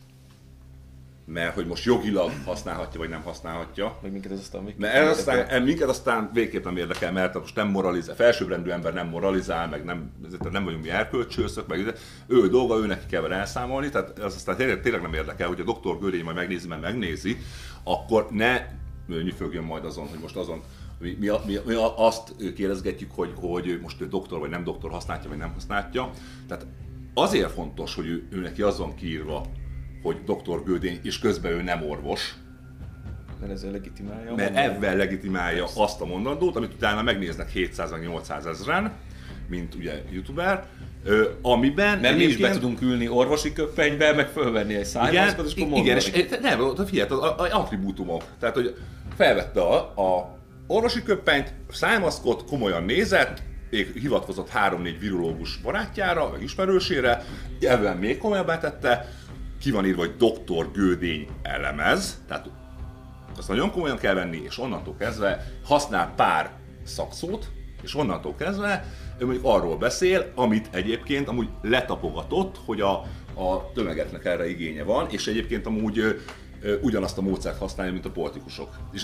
mert 1.25 1.53
hogy 1.53 1.65
most 1.65 1.85
jogilag 1.85 2.31
használhatja 2.45 2.99
vagy 2.99 3.09
nem 3.09 3.21
használhatja, 3.21 3.99
meg 4.01 4.11
minket 4.11 4.31
ez 4.31 4.39
aztán 4.39 4.63
még 4.63 4.75
mert 4.77 4.95
ez 4.95 5.17
aztán, 5.17 5.47
ez 5.47 5.63
minket 5.63 5.89
aztán 5.89 6.29
végképp 6.33 6.63
nem 6.63 6.77
érdekel, 6.77 7.11
mert 7.11 7.33
most 7.33 7.55
nem 7.55 7.67
moralizál, 7.67 8.15
felsőbbrendű 8.15 8.69
ember 8.69 8.93
nem 8.93 9.07
moralizál, 9.07 9.67
meg 9.67 9.83
nem, 9.83 10.11
ezért 10.25 10.51
nem 10.51 10.63
vagyunk 10.63 10.83
mi 10.83 10.89
erkölcsőszök, 10.89 11.67
meg 11.67 11.93
ő 12.27 12.49
dolga, 12.49 12.77
ő 12.77 12.85
neki 12.85 13.05
kell 13.09 13.31
elszámolni, 13.31 13.89
tehát 13.89 14.19
ez 14.19 14.33
aztán 14.35 14.55
tényleg, 14.55 14.81
tényleg 14.81 15.01
nem 15.01 15.13
érdekel, 15.13 15.47
hogy 15.47 15.59
a 15.59 15.63
doktor 15.63 15.99
Görény 15.99 16.23
majd 16.23 16.35
megnézi, 16.35 16.67
mert 16.67 16.81
megnézi, 16.81 17.37
akkor 17.83 18.27
ne 18.31 18.67
nyüfögjön 19.07 19.63
majd 19.63 19.85
azon, 19.85 20.07
hogy 20.07 20.19
most 20.19 20.35
azon 20.35 20.63
mi, 21.05 21.17
mi, 21.19 21.31
mi, 21.45 21.59
mi 21.65 21.73
azt 21.95 22.35
kérdezgetjük, 22.55 23.11
hogy, 23.11 23.31
hogy 23.35 23.79
most 23.81 24.01
ő 24.01 24.07
doktor 24.07 24.39
vagy 24.39 24.49
nem 24.49 24.63
doktor 24.63 24.91
használja, 24.91 25.29
vagy 25.29 25.37
nem 25.37 25.53
használja. 25.53 26.09
Tehát 26.47 26.65
azért 27.13 27.51
fontos, 27.51 27.95
hogy 27.95 28.07
ő, 28.07 28.27
ő 28.31 28.39
neki 28.39 28.61
az 28.61 28.77
van 28.77 28.95
kiírva, 28.95 29.45
hogy 30.01 30.23
doktor 30.25 30.63
Gödény, 30.63 30.99
és 31.03 31.19
közben 31.19 31.51
ő 31.51 31.61
nem 31.61 31.83
orvos, 31.89 32.35
mert 33.39 33.51
ezzel 33.51 33.71
legitimálja. 33.71 34.35
mert 34.35 34.55
ebben 34.55 34.97
legitimálja 34.97 35.65
azt 35.75 36.01
a 36.01 36.05
mondandót, 36.05 36.55
amit 36.55 36.73
utána 36.73 37.01
megnéznek 37.01 37.51
700-800 37.55 38.45
ezeren, 38.45 38.93
mint 39.47 39.75
ugye 39.75 40.03
youtuber, 40.11 40.67
Ö, 41.07 41.29
amiben 41.41 41.99
Mert 41.99 42.17
mi 42.17 42.23
is 42.23 42.37
be 42.37 42.51
tudunk 42.51 42.81
ülni 42.81 43.07
orvosi 43.07 43.53
köpenybe, 43.53 44.13
meg 44.13 44.27
fölvenni 44.27 44.75
egy 44.75 44.85
szájmaszkot, 44.85 45.45
és 45.45 45.61
akkor 45.63 45.77
igen, 45.77 45.95
és 45.95 46.11
nem, 46.41 46.85
figyelj, 46.85 47.09
a, 47.09 47.23
a, 47.23 47.39
a 47.39 47.59
attribútumok. 47.59 48.23
Tehát, 48.39 48.55
hogy 48.55 48.75
felvette 49.15 49.61
a, 49.61 49.75
a 49.77 50.37
orvosi 50.67 51.03
köpenyt, 51.03 51.53
szájmaszkot, 51.71 52.45
komolyan 52.45 52.83
nézett, 52.83 53.41
még 53.69 53.91
hivatkozott 53.93 54.49
három-négy 54.49 54.99
virológus 54.99 55.57
barátjára, 55.57 56.29
meg 56.31 56.41
ismerősére, 56.41 57.23
ebben 57.59 57.97
még 57.97 58.17
komolyabbá 58.17 58.57
tette, 58.57 59.09
ki 59.59 59.71
van 59.71 59.85
írva, 59.85 59.99
hogy 59.99 60.15
doktor 60.17 60.71
Gődény 60.71 61.27
elemez, 61.41 62.21
tehát 62.27 62.49
azt 63.37 63.47
nagyon 63.47 63.71
komolyan 63.71 63.97
kell 63.97 64.13
venni, 64.13 64.41
és 64.45 64.57
onnantól 64.57 64.95
kezdve 64.99 65.51
használ 65.63 66.13
pár 66.15 66.51
szakszót, 66.83 67.47
és 67.83 67.95
onnantól 67.95 68.35
kezdve 68.35 68.85
ő 69.17 69.25
mondjuk 69.25 69.45
arról 69.45 69.77
beszél, 69.77 70.31
amit 70.35 70.67
egyébként 70.71 71.27
amúgy 71.27 71.49
letapogatott, 71.61 72.59
hogy 72.65 72.81
a, 72.81 72.91
a 73.33 73.71
tömegeknek 73.73 74.25
erre 74.25 74.49
igénye 74.49 74.83
van, 74.83 75.07
és 75.09 75.27
egyébként 75.27 75.65
amúgy 75.65 76.21
ugyanazt 76.81 77.17
a 77.17 77.21
módszert 77.21 77.57
használja, 77.57 77.91
mint 77.91 78.05
a 78.05 78.09
politikusok. 78.09 78.69
És 78.93 79.03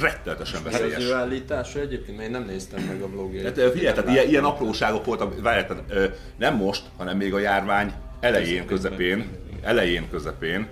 rettenetesen 0.00 0.60
Ez 0.66 0.74
az 0.74 0.80
veszélyes. 0.80 1.02
ő 1.04 1.12
állítása 1.12 1.80
egyébként, 1.80 2.16
mert 2.16 2.28
én 2.28 2.34
nem 2.38 2.44
néztem 2.44 2.82
meg 2.82 3.02
a 3.02 3.08
blogjait. 3.08 3.54
Tehát 3.54 3.70
ö, 3.70 3.72
figyelj, 3.76 3.94
tehát 3.94 4.10
ilyen, 4.10 4.28
ilyen 4.28 4.44
apróságok 4.44 5.04
voltak, 5.04 5.42
várjál, 5.42 5.84
nem 6.38 6.56
most, 6.56 6.82
hanem 6.96 7.16
még 7.16 7.34
a 7.34 7.38
járvány 7.38 7.92
elején, 8.20 8.66
közepén, 8.66 9.28
elején, 9.62 10.08
közepén, 10.10 10.68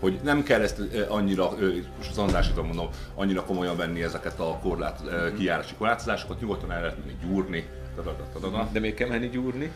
hogy 0.00 0.18
nem 0.22 0.42
kell 0.42 0.60
ezt 0.60 0.80
annyira, 1.08 1.50
most 1.96 2.10
az 2.10 2.18
Andrásra 2.18 2.62
mondom, 2.62 2.88
annyira 3.14 3.44
komolyan 3.44 3.76
venni 3.76 4.02
ezeket 4.02 4.40
a 4.40 4.58
korlát, 4.62 5.00
ö, 5.06 5.34
kijárási 5.34 5.74
korlátozásokat, 5.78 6.40
nyugodtan 6.40 6.72
el 6.72 6.80
lehet 6.80 6.96
menni 6.98 7.16
gyúrni. 7.26 7.68
De 8.72 8.80
még 8.80 8.94
kell 8.94 9.08
menni 9.08 9.28
gyúrni. 9.28 9.70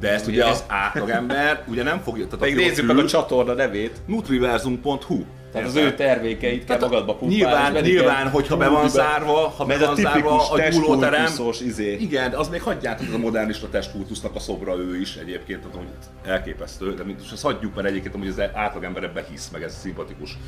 de 0.00 0.12
ezt 0.12 0.26
ugye 0.26 0.44
az 0.46 0.64
átlagember 0.66 1.64
ugye 1.66 1.82
nem 1.82 2.00
fogja, 2.00 2.26
tehát 2.26 2.46
ott 2.46 2.54
nézzük 2.54 2.86
meg 2.86 2.98
a 2.98 3.04
csatorna 3.04 3.52
nevét. 3.52 4.00
nutriversum.hu 4.06 5.24
Tehát 5.52 5.68
az 5.68 5.76
ő 5.76 5.94
tervékeit 5.94 6.64
kell 6.64 6.78
magadba 6.80 7.14
pumpálni. 7.14 7.34
Nyilván, 7.34 7.76
és 7.76 7.82
nyilván, 7.82 8.28
hogyha 8.30 8.56
be 8.56 8.68
van 8.68 8.88
zárva, 8.88 9.48
ha 9.56 9.64
be 9.64 9.78
van 9.78 9.96
zárva 9.96 10.48
a 10.48 10.68
gyúlóterem, 10.68 11.32
izé. 11.64 11.96
igen, 12.00 12.32
az 12.32 12.48
még 12.48 12.62
hagyjátok, 12.62 13.06
ez 13.06 13.12
a 13.12 13.18
modernista 13.18 13.68
testkultusznak 13.68 14.34
a 14.34 14.38
szobra 14.38 14.76
ő 14.76 15.00
is 15.00 15.16
egyébként, 15.16 15.60
tehát, 15.60 15.76
hogy 15.76 15.86
elképesztő, 16.32 16.94
de 16.94 17.04
most 17.04 17.32
ezt 17.32 17.42
hagyjuk, 17.42 17.74
mert 17.74 17.88
egyébként 17.88 18.14
amúgy 18.14 18.28
az 18.28 18.40
átlagember 18.54 19.02
ebben 19.02 19.24
hisz, 19.30 19.48
meg 19.52 19.62
ez 19.62 19.78
szimpatikus. 19.80 20.38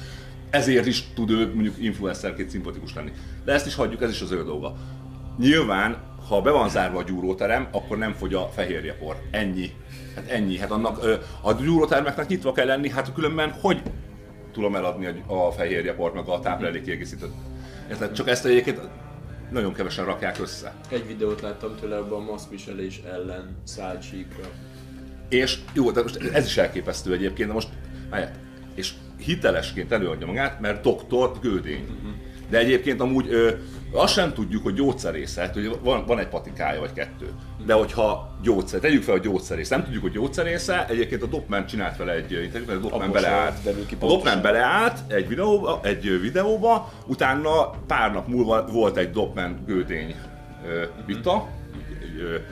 Ezért 0.50 0.86
is 0.86 1.04
tud 1.14 1.30
ő 1.30 1.50
mondjuk 1.54 1.74
influencerként 1.78 2.50
szimpatikus 2.50 2.94
lenni. 2.94 3.12
De 3.44 3.52
ezt 3.52 3.66
is 3.66 3.74
hagyjuk, 3.74 4.02
ez 4.02 4.10
is 4.10 4.20
az 4.20 4.30
ő 4.30 4.44
dolga. 4.44 4.74
Nyilván, 5.38 5.96
ha 6.28 6.40
be 6.40 6.50
van 6.50 6.68
zárva 6.68 6.98
a 6.98 7.02
gyúróterem, 7.02 7.68
akkor 7.72 7.98
nem 7.98 8.12
fogy 8.12 8.34
a 8.34 8.50
fehérjepor. 8.54 9.16
Ennyi. 9.30 9.70
Hát 10.14 10.30
ennyi. 10.30 10.58
Hát 10.58 10.70
annak 10.70 11.20
a 11.40 11.52
gyúrótermeknek 11.52 12.26
nyitva 12.26 12.52
kell 12.52 12.66
lenni, 12.66 12.90
hát 12.90 13.12
különben 13.12 13.54
hogy 13.60 13.82
tudom 14.52 14.74
eladni 14.74 15.06
a, 15.06 15.46
a 15.46 15.50
fehérjeport, 15.50 16.14
meg 16.14 16.28
a 16.28 16.40
táplálék 16.40 16.82
kiegészítőt. 16.82 17.32
Érted? 17.90 18.12
Csak 18.12 18.28
ezt 18.28 18.44
egyébként 18.44 18.80
nagyon 19.50 19.72
kevesen 19.72 20.04
rakják 20.04 20.40
össze. 20.40 20.74
Egy 20.90 21.06
videót 21.06 21.40
láttam 21.40 21.76
tőle 21.80 21.96
abban 21.96 22.22
a 22.22 22.30
maszkviselés 22.30 23.00
ellen 23.10 23.56
szállt 23.64 24.02
síkra. 24.02 24.44
És 25.28 25.58
jó, 25.74 25.90
de 25.90 26.02
most 26.02 26.16
ez 26.16 26.46
is 26.46 26.56
elképesztő 26.56 27.12
egyébként, 27.12 27.48
de 27.48 27.54
most 27.54 27.68
várjál, 28.10 28.32
és 28.74 28.92
hitelesként 29.18 29.92
előadja 29.92 30.26
magát, 30.26 30.60
mert 30.60 30.82
doktor 30.82 31.38
Gődény. 31.40 31.86
De 32.50 32.58
egyébként 32.58 33.00
amúgy 33.00 33.26
ö, 33.32 33.50
azt 33.92 34.12
sem 34.12 34.32
tudjuk, 34.32 34.62
hogy 34.62 34.74
gyógyszerésze, 34.74 35.40
hát, 35.40 35.54
hogy 35.54 35.78
van, 35.82 36.04
van 36.06 36.18
egy 36.18 36.28
patikája 36.28 36.80
vagy 36.80 36.92
kettő. 36.92 37.26
De 37.66 37.72
hogyha 37.72 38.36
gyógyszer, 38.42 38.80
tegyük 38.80 39.02
fel 39.02 39.14
a 39.14 39.18
gyógyszerész, 39.18 39.68
nem 39.68 39.84
tudjuk, 39.84 40.02
hogy 40.02 40.12
gyógyszerésze, 40.12 40.86
egyébként 40.88 41.22
a 41.22 41.26
Dopman 41.26 41.66
csinált 41.66 41.96
vele 41.96 42.12
egy 42.12 42.32
interjút, 42.32 42.66
mert 42.66 42.78
a 42.78 42.82
Dopman 42.82 43.12
beleállt. 43.12 43.66
A. 44.00 44.06
Dopman 44.06 44.42
beleállt 44.42 44.98
egy 45.06 45.28
videóba, 45.28 45.80
egy 45.82 46.20
videóba, 46.20 46.92
utána 47.06 47.70
pár 47.86 48.12
nap 48.12 48.28
múlva 48.28 48.66
volt 48.66 48.96
egy 48.96 49.10
Dopman 49.10 49.58
Gődény 49.66 50.14
vita, 51.06 51.48
egy, 52.00 52.42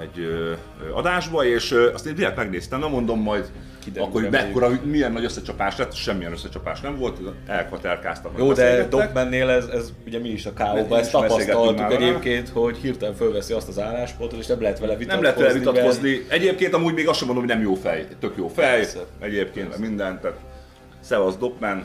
egy 0.00 0.18
ö, 0.18 0.52
adásba, 0.94 1.44
és 1.44 1.74
azt 1.94 2.06
én 2.06 2.14
direkt 2.14 2.36
megnéztem, 2.36 2.80
nem 2.80 2.90
mondom 2.90 3.20
majd 3.20 3.50
Kiderül, 3.86 4.08
akkor, 4.08 4.22
hogy 4.22 4.30
mekkora, 4.30 4.80
milyen 4.82 5.12
nagy 5.12 5.24
összecsapás 5.24 5.76
lett, 5.76 5.94
semmilyen 5.94 6.32
összecsapás 6.32 6.80
nem 6.80 6.98
volt, 6.98 7.18
elkaterkáztak. 7.46 8.32
Jó, 8.38 8.52
de. 8.52 8.86
Dogmannél 8.88 9.48
ez, 9.48 9.66
ez 9.66 9.92
ugye 10.06 10.18
mi 10.18 10.28
is 10.28 10.46
a 10.46 10.52
is 10.90 10.90
ezt 10.90 11.10
tapasztaltuk 11.10 11.92
egyébként, 11.92 12.48
hogy 12.48 12.76
hirtelen 12.76 13.14
fölveszi 13.14 13.52
azt 13.52 13.68
az 13.68 13.80
álláspontot, 13.80 14.38
és 14.38 14.46
nem 14.46 14.60
lehet 14.60 14.78
vele 14.78 14.92
nem 14.92 14.98
vitatkozni. 14.98 15.22
lehet 15.22 15.38
vele 15.38 15.58
vitatkozni. 15.58 16.26
Egyébként 16.28 16.74
amúgy 16.74 16.94
még 16.94 17.08
azt 17.08 17.18
sem 17.18 17.26
mondom, 17.26 17.44
hogy 17.46 17.54
nem 17.54 17.62
jó 17.64 17.74
fej. 17.74 18.06
Tök 18.20 18.36
jó 18.36 18.48
fej. 18.48 18.76
Persze. 18.76 18.98
Egyébként 19.20 19.68
meg 19.68 19.80
minden. 19.80 20.20
Tehát 20.20 20.38
szevasz 21.00 21.36
Dopman. 21.36 21.84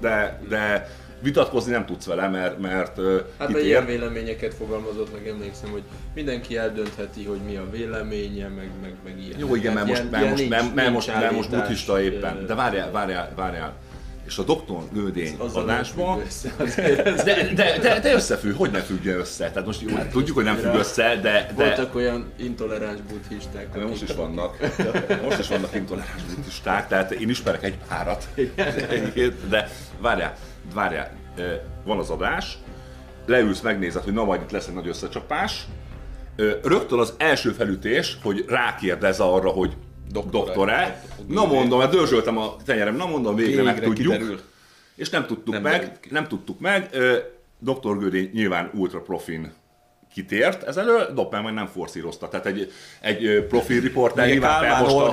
De, 0.00 0.40
de 0.48 0.88
vitatkozni 1.20 1.70
nem 1.72 1.86
tudsz 1.86 2.06
vele, 2.06 2.28
mert, 2.28 2.58
mert 2.58 3.00
Hát 3.38 3.50
ér- 3.50 3.64
ilyen 3.64 3.86
véleményeket 3.86 4.54
fogalmazott 4.54 5.12
meg, 5.12 5.28
emlékszem, 5.28 5.70
hogy 5.70 5.82
mindenki 6.14 6.56
eldöntheti, 6.56 7.24
hogy 7.24 7.38
mi 7.46 7.56
a 7.56 7.70
véleménye, 7.70 8.48
meg, 8.48 8.70
meg, 8.82 8.92
meg 9.04 9.22
ilyen. 9.26 9.38
Jó, 9.38 9.54
igen, 9.54 9.76
Hát 9.76 9.86
mert 9.86 9.98
most, 9.98 10.10
mert 10.10 10.30
most, 10.30 10.48
mert, 10.48 10.74
mert 10.74 10.90
most, 10.92 11.06
mert 11.06 11.32
most 11.32 11.50
buddhista 11.50 12.00
éppen. 12.02 12.46
De 12.46 12.54
várjál, 12.54 12.90
várjál, 12.90 13.32
várjál. 13.36 13.76
És 14.26 14.38
a 14.38 14.42
doktor 14.42 14.82
össze 16.26 16.52
azért. 16.56 17.06
Ez- 17.06 17.22
de, 17.22 17.52
de, 17.54 17.78
de, 17.78 18.00
de 18.00 18.12
összefügg, 18.12 18.56
hogy 18.56 18.70
ne 18.70 18.78
függjen 18.80 19.18
össze? 19.18 19.50
Tehát 19.50 19.66
most 19.66 19.80
jó, 19.80 19.96
tudjuk, 20.12 20.36
hogy 20.36 20.44
nem 20.44 20.56
függ 20.56 20.74
össze, 20.74 21.02
de, 21.02 21.20
de 21.22 21.52
Voltak 21.54 21.94
olyan 21.94 22.32
intoleráns 22.36 22.98
buddhisták, 23.00 23.72
de 23.72 23.84
most 23.84 24.02
is 24.02 24.14
vannak. 24.14 24.56
Most 25.24 25.38
is 25.38 25.48
vannak 25.48 25.74
intoleráns 25.74 26.22
buddhisták, 26.34 26.88
tehát 26.88 27.10
én 27.10 27.28
ismerek 27.28 27.62
egy 27.64 27.78
párat. 27.88 28.28
De 29.48 29.68
várjál, 30.00 30.36
várjál, 30.74 31.16
van 31.84 31.98
az 31.98 32.10
adás, 32.10 32.58
leülsz, 33.26 33.60
megnézed, 33.60 34.02
hogy 34.02 34.12
na 34.12 34.24
majd 34.24 34.40
itt 34.40 34.50
lesz 34.50 34.66
egy 34.66 34.74
nagy 34.74 34.88
összecsapás, 34.88 35.66
rögtön 36.62 36.98
az 36.98 37.14
első 37.18 37.50
felütés, 37.50 38.18
hogy 38.22 38.44
rákérdez 38.48 39.20
arra, 39.20 39.48
hogy 39.48 39.76
Doktor-e. 40.12 40.44
doktor-e. 40.44 41.02
Na 41.26 41.44
mondom, 41.46 41.78
mert 41.78 41.90
dörzsöltem 41.90 42.38
a 42.38 42.56
tenyerem, 42.64 42.96
na 42.96 43.06
mondom, 43.06 43.34
végre, 43.34 43.50
Végre 43.50 43.62
megtudjuk. 43.72 44.12
kiderül. 44.12 44.40
És 44.94 45.10
nem 45.10 45.26
tudtuk 45.26 45.54
Nem 45.54 45.62
meg, 45.62 45.98
nem 46.10 46.26
tudtuk 46.28 46.60
meg. 46.60 46.88
Dr. 47.58 47.98
Gödény 47.98 48.30
nyilván 48.32 48.70
ultra 48.74 49.00
profin 49.00 49.52
kitért 50.12 50.62
ez 50.62 50.76
elől, 50.76 51.12
Doppel 51.14 51.40
majd 51.42 51.54
nem 51.54 51.66
forszírozta. 51.66 52.28
Tehát 52.28 52.46
egy, 52.46 52.72
egy 53.00 53.46
profi 53.48 53.78
riporter 53.78 54.24
Még 54.24 54.32
nyilván 54.32 54.60
felmosta, 54.60 55.10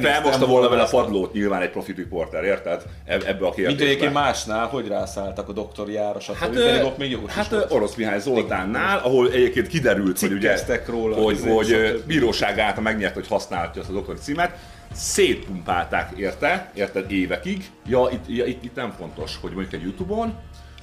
felmosta 0.00 0.46
volna 0.46 0.68
vele 0.68 0.88
padlót, 0.90 1.32
nyilván 1.32 1.62
egy 1.62 1.70
profi 1.70 1.92
riporter, 1.92 2.44
érted? 2.44 2.82
Eb- 3.04 3.24
Ebbe 3.24 3.46
a 3.46 3.52
Mint 3.56 3.58
egyébként 3.58 3.88
kérdésbe. 3.88 4.20
másnál, 4.20 4.66
hogy 4.66 4.88
rászálltak 4.88 5.48
a 5.48 5.52
doktori 5.52 5.96
ára, 5.96 6.20
stb. 6.20 6.34
Hát, 6.36 6.50
pedig 6.50 6.84
ott 6.84 6.98
még 6.98 7.10
jogos 7.10 7.32
hát 7.32 7.48
volt. 7.48 7.72
Orosz 7.72 7.94
Mihály 7.94 8.20
Zoltánnál, 8.20 8.98
ahol 8.98 9.30
egyébként 9.30 9.66
kiderült, 9.66 10.18
hogy 10.20 10.32
ugye, 10.32 10.58
róla, 10.86 11.16
hogy, 11.16 11.40
hogy 11.40 12.02
bíróság 12.06 12.58
által 12.58 12.82
megnyert, 12.82 13.14
hogy 13.14 13.28
használhatja 13.28 13.80
azt 13.80 13.90
a 13.90 13.92
doktori 13.92 14.18
címet, 14.18 14.58
szétpumpálták 14.92 16.18
érte, 16.18 16.70
érted 16.74 17.10
évekig. 17.10 17.70
Ja, 17.86 18.08
itt, 18.12 18.24
ja, 18.26 18.44
itt, 18.44 18.64
itt 18.64 18.74
nem 18.74 18.94
fontos, 18.98 19.38
hogy 19.40 19.50
mondjuk 19.52 19.74
egy 19.74 19.82
Youtube-on, 19.82 20.34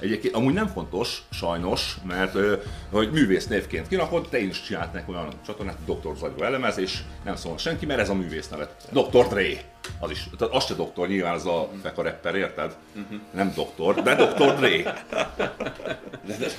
Egyébként 0.02 0.34
amúgy 0.34 0.52
nem 0.52 0.66
fontos, 0.66 1.22
sajnos, 1.30 1.96
mert 2.06 2.36
hogy 2.90 3.10
művész 3.10 3.46
névként 3.46 3.88
kinakod, 3.88 4.28
te 4.28 4.38
is 4.38 4.62
csináltnak 4.62 5.08
olyan 5.08 5.28
csatornát, 5.46 5.76
Dr. 5.84 6.16
Zagyó 6.18 6.42
elemez, 6.42 6.78
és 6.78 6.98
nem 7.24 7.36
szól 7.36 7.58
senki, 7.58 7.86
mert 7.86 8.00
ez 8.00 8.08
a 8.08 8.14
művész 8.14 8.48
nevet. 8.48 8.74
Dr. 8.90 9.26
Dre. 9.28 9.70
Az 10.00 10.10
is. 10.10 10.28
Tehát 10.38 10.54
az 10.54 10.66
se 10.66 10.74
doktor, 10.74 11.08
nyilván 11.08 11.34
az 11.34 11.46
a 11.46 11.68
feka 11.82 12.02
rapper, 12.02 12.34
érted? 12.34 12.76
Nem 13.30 13.52
doktor, 13.56 13.94
de 13.94 14.14
Dr. 14.14 14.54
Dre. 14.54 15.04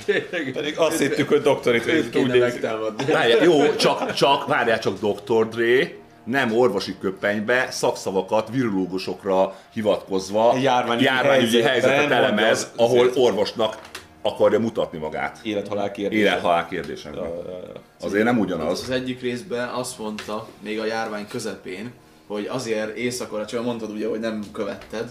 Tényleg, 0.04 0.52
Pedig 0.52 0.78
azt 0.78 0.98
hittük, 0.98 1.28
hogy 1.28 1.42
doktorit 1.42 2.16
úgy 2.16 2.38
megtámadni. 2.38 3.12
Várjál, 3.12 3.44
jó, 3.44 3.74
csak, 3.74 4.12
csak, 4.12 4.46
várjál 4.46 4.78
csak 4.78 4.98
Dr. 4.98 5.48
Dre, 5.48 6.02
nem 6.24 6.52
orvosi 6.56 6.98
köpenybe, 7.00 7.66
szakszavakat 7.70 8.48
virológusokra 8.50 9.54
hivatkozva 9.72 10.56
járványügyi 10.62 11.04
járványügyi 11.04 11.62
helyzetet 11.62 11.98
mondja 11.98 12.16
elemez, 12.16 12.60
az- 12.60 12.70
ahol 12.76 12.98
azért. 12.98 13.16
orvosnak 13.16 13.78
akarja 14.22 14.58
mutatni 14.60 14.98
magát. 14.98 15.38
Élethalál 15.42 15.90
kérdés. 15.90 16.18
Élethalál 16.20 16.68
kérdésekben. 16.68 17.30
Azért 18.00 18.24
nem 18.24 18.38
ugyanaz. 18.38 18.82
Az 18.82 18.90
egyik 18.90 19.20
részben 19.20 19.68
azt 19.68 19.98
mondta, 19.98 20.46
még 20.62 20.78
a 20.80 20.84
járvány 20.84 21.26
közepén, 21.28 21.92
hogy 22.26 22.46
azért 22.46 22.96
északora, 22.96 23.46
csak 23.46 23.64
mondtad 23.64 23.90
ugye, 23.90 24.08
hogy 24.08 24.20
nem 24.20 24.44
követted, 24.52 25.10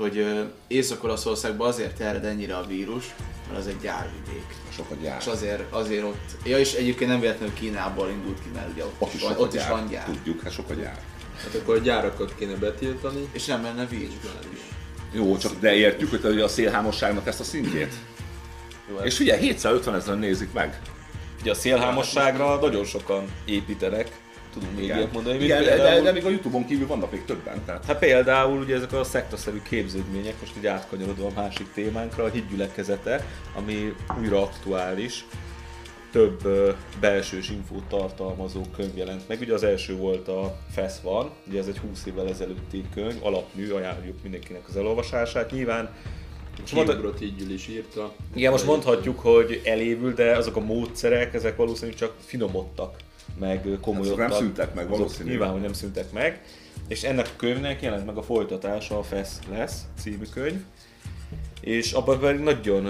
hogy 0.00 0.26
Észak-Olaszországban 0.66 1.68
azért 1.68 1.96
terjed 1.96 2.24
ennyire 2.24 2.56
a 2.56 2.66
vírus, 2.66 3.14
mert 3.46 3.58
az 3.58 3.66
egy 3.66 3.80
gyárvidék. 3.82 4.46
Sokat 4.68 4.96
jár. 5.02 5.16
És 5.20 5.26
azért, 5.26 5.72
azért 5.72 6.04
ott, 6.04 6.30
ja 6.44 6.58
és 6.58 6.72
egyébként 6.72 7.10
nem 7.10 7.20
véletlenül 7.20 7.54
Kínából 7.54 8.08
indult 8.08 8.42
ki, 8.42 8.48
mert 8.54 8.72
ugye 8.72 8.84
ott, 8.84 8.94
Ott 8.98 9.08
is, 9.08 9.14
is 9.14 9.22
van, 9.22 9.36
ott 9.36 9.54
is 9.54 9.68
van 9.68 9.88
gyár. 9.88 10.04
Tudjuk, 10.04 10.42
hát 10.42 10.52
sokat 10.52 10.78
jár. 10.82 11.00
Hát 11.36 11.54
akkor 11.54 11.74
a 11.74 11.78
gyárakat 11.78 12.34
kéne 12.34 12.54
betiltani. 12.54 13.28
És 13.32 13.44
nem 13.44 13.60
menne 13.60 13.86
vírus. 13.86 14.14
Jó, 15.12 15.36
csak 15.36 15.52
de 15.60 15.74
értjük, 15.74 16.22
hogy 16.22 16.40
a 16.40 16.48
szélhámosságnak 16.48 17.26
ezt 17.26 17.40
a 17.40 17.44
szintjét. 17.44 17.94
Jó, 18.88 18.96
És 19.04 19.16
figyelj, 19.16 19.40
750 19.40 19.94
ezeren 19.94 20.18
nézik 20.18 20.52
meg. 20.52 20.80
Ugye 21.40 21.50
a 21.50 21.54
szélhámosságra 21.54 22.56
nagyon 22.60 22.84
sokan 22.84 23.24
építenek, 23.44 24.20
tudunk 24.52 24.76
még 24.76 24.84
ilyet 24.84 25.12
mondani. 25.12 25.44
Igen 25.44 25.62
de, 25.62 25.68
de, 25.68 25.74
például- 25.74 26.02
de, 26.02 26.12
még 26.12 26.24
a 26.24 26.28
Youtube-on 26.28 26.66
kívül 26.66 26.86
vannak 26.86 27.10
még 27.12 27.24
többen. 27.24 27.64
Tehát 27.64 27.84
Hát 27.84 27.98
például 27.98 28.58
ugye 28.58 28.74
ezek 28.74 28.92
a 28.92 29.04
szektaszerű 29.04 29.62
képződmények, 29.68 30.34
most 30.40 30.56
így 30.56 30.66
átkanyarodva 30.66 31.26
a 31.26 31.32
másik 31.34 31.72
témánkra, 31.72 32.24
a 32.24 32.28
hídgyülekezete, 32.28 33.26
ami 33.56 33.94
újra 34.20 34.42
aktuális. 34.42 35.24
Több 36.12 36.48
belsős 37.00 37.50
infót 37.50 37.84
tartalmazó 37.84 38.60
könyv 38.76 38.96
jelent 38.96 39.28
meg. 39.28 39.40
Ugye 39.40 39.54
az 39.54 39.62
első 39.62 39.96
volt 39.96 40.28
a 40.28 40.56
FESZ 40.74 41.00
van, 41.00 41.30
ugye 41.48 41.58
ez 41.58 41.66
egy 41.66 41.78
20 41.78 42.06
évvel 42.06 42.28
ezelőtti 42.28 42.84
könyv, 42.94 43.24
alapmű, 43.24 43.70
ajánljuk 43.70 44.22
mindenkinek 44.22 44.62
az 44.68 44.76
elolvasását. 44.76 45.50
Nyilván 45.50 45.90
most 47.02 47.22
így 47.22 47.50
is 47.50 47.68
írta. 47.68 48.12
igen, 48.34 48.50
most 48.50 48.66
mondhatjuk, 48.66 49.18
hogy 49.18 49.60
elévül, 49.64 50.14
de 50.14 50.36
azok 50.36 50.56
a 50.56 50.60
módszerek, 50.60 51.34
ezek 51.34 51.56
valószínűleg 51.56 51.98
csak 51.98 52.14
finomodtak, 52.24 52.96
meg 53.38 53.68
komolyodtak. 53.80 54.18
Azok 54.18 54.28
nem 54.28 54.38
szűntek 54.38 54.74
meg 54.74 54.88
valószínűleg. 54.88 55.32
Nyilván, 55.32 55.52
hogy 55.52 55.60
nem 55.60 55.72
szűntek 55.72 56.12
meg. 56.12 56.42
És 56.88 57.02
ennek 57.02 57.26
a 57.26 57.36
könyvnek 57.36 57.82
jelent 57.82 58.06
meg 58.06 58.16
a 58.16 58.22
folytatása, 58.22 58.98
a 58.98 59.02
FESZ 59.02 59.38
lesz 59.50 59.84
című 59.98 60.24
könyv. 60.32 60.60
És 61.60 61.92
abban 61.92 62.20
pedig 62.20 62.40
nagyon 62.40 62.88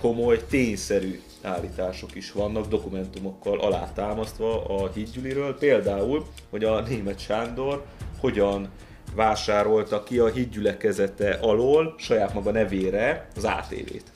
komoly, 0.00 0.46
tényszerű 0.48 1.20
állítások 1.42 2.14
is 2.14 2.32
vannak, 2.32 2.66
dokumentumokkal 2.66 3.60
alátámasztva 3.60 4.64
a 4.64 4.90
hídgyüliről. 4.94 5.58
Például, 5.58 6.26
hogy 6.50 6.64
a 6.64 6.80
német 6.80 7.18
Sándor 7.18 7.84
hogyan 8.20 8.68
vásárolta 9.14 10.02
ki 10.02 10.18
a 10.18 10.26
hídgyülekezete 10.26 11.38
alól 11.40 11.94
saját 11.98 12.34
maga 12.34 12.50
nevére 12.50 13.28
az 13.36 13.44
ATV-t. 13.44 14.12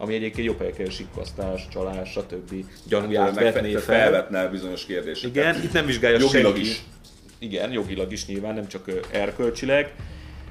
Ami 0.00 0.14
egyébként 0.14 0.46
jobb 0.46 0.58
helyekkel 0.58 0.88
sikkasztás, 0.88 1.68
csalás, 1.72 2.10
stb. 2.10 2.54
gyanúját 2.88 3.34
meg 3.34 3.52
vetné 3.52 3.72
fe- 3.72 3.82
fel. 3.82 4.00
felvetne 4.00 4.46
bizonyos 4.48 4.84
kérdéseket. 4.86 5.36
Igen, 5.36 5.62
itt 5.64 5.72
nem 5.72 5.86
vizsgálja 5.86 6.18
Jogilag 6.18 6.54
senki. 6.54 6.68
is. 6.68 6.82
Igen, 7.38 7.72
jogilag 7.72 8.12
is 8.12 8.26
nyilván, 8.26 8.54
nem 8.54 8.66
csak 8.68 8.90
erkölcsileg. 9.10 9.94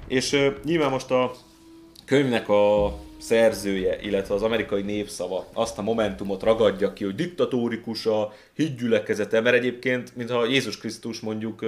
És 0.08 0.52
nyilván 0.64 0.90
most 0.90 1.12
a 1.12 1.36
könyvnek 2.06 2.50
a 2.50 2.94
szerzője, 3.20 3.98
illetve 4.02 4.34
az 4.34 4.42
amerikai 4.42 4.82
népszava 4.82 5.48
azt 5.54 5.78
a 5.78 5.82
momentumot 5.82 6.44
ragadja 6.44 6.94
ki, 6.94 7.04
hogy 7.04 7.16
diktatórikus 7.16 8.06
a 8.06 8.34
hídgyülekezete, 8.56 9.42
mert 9.42 9.56
egyébként, 9.56 10.16
mintha 10.16 10.46
Jézus 10.46 10.78
Krisztus 10.78 11.20
mondjuk 11.20 11.66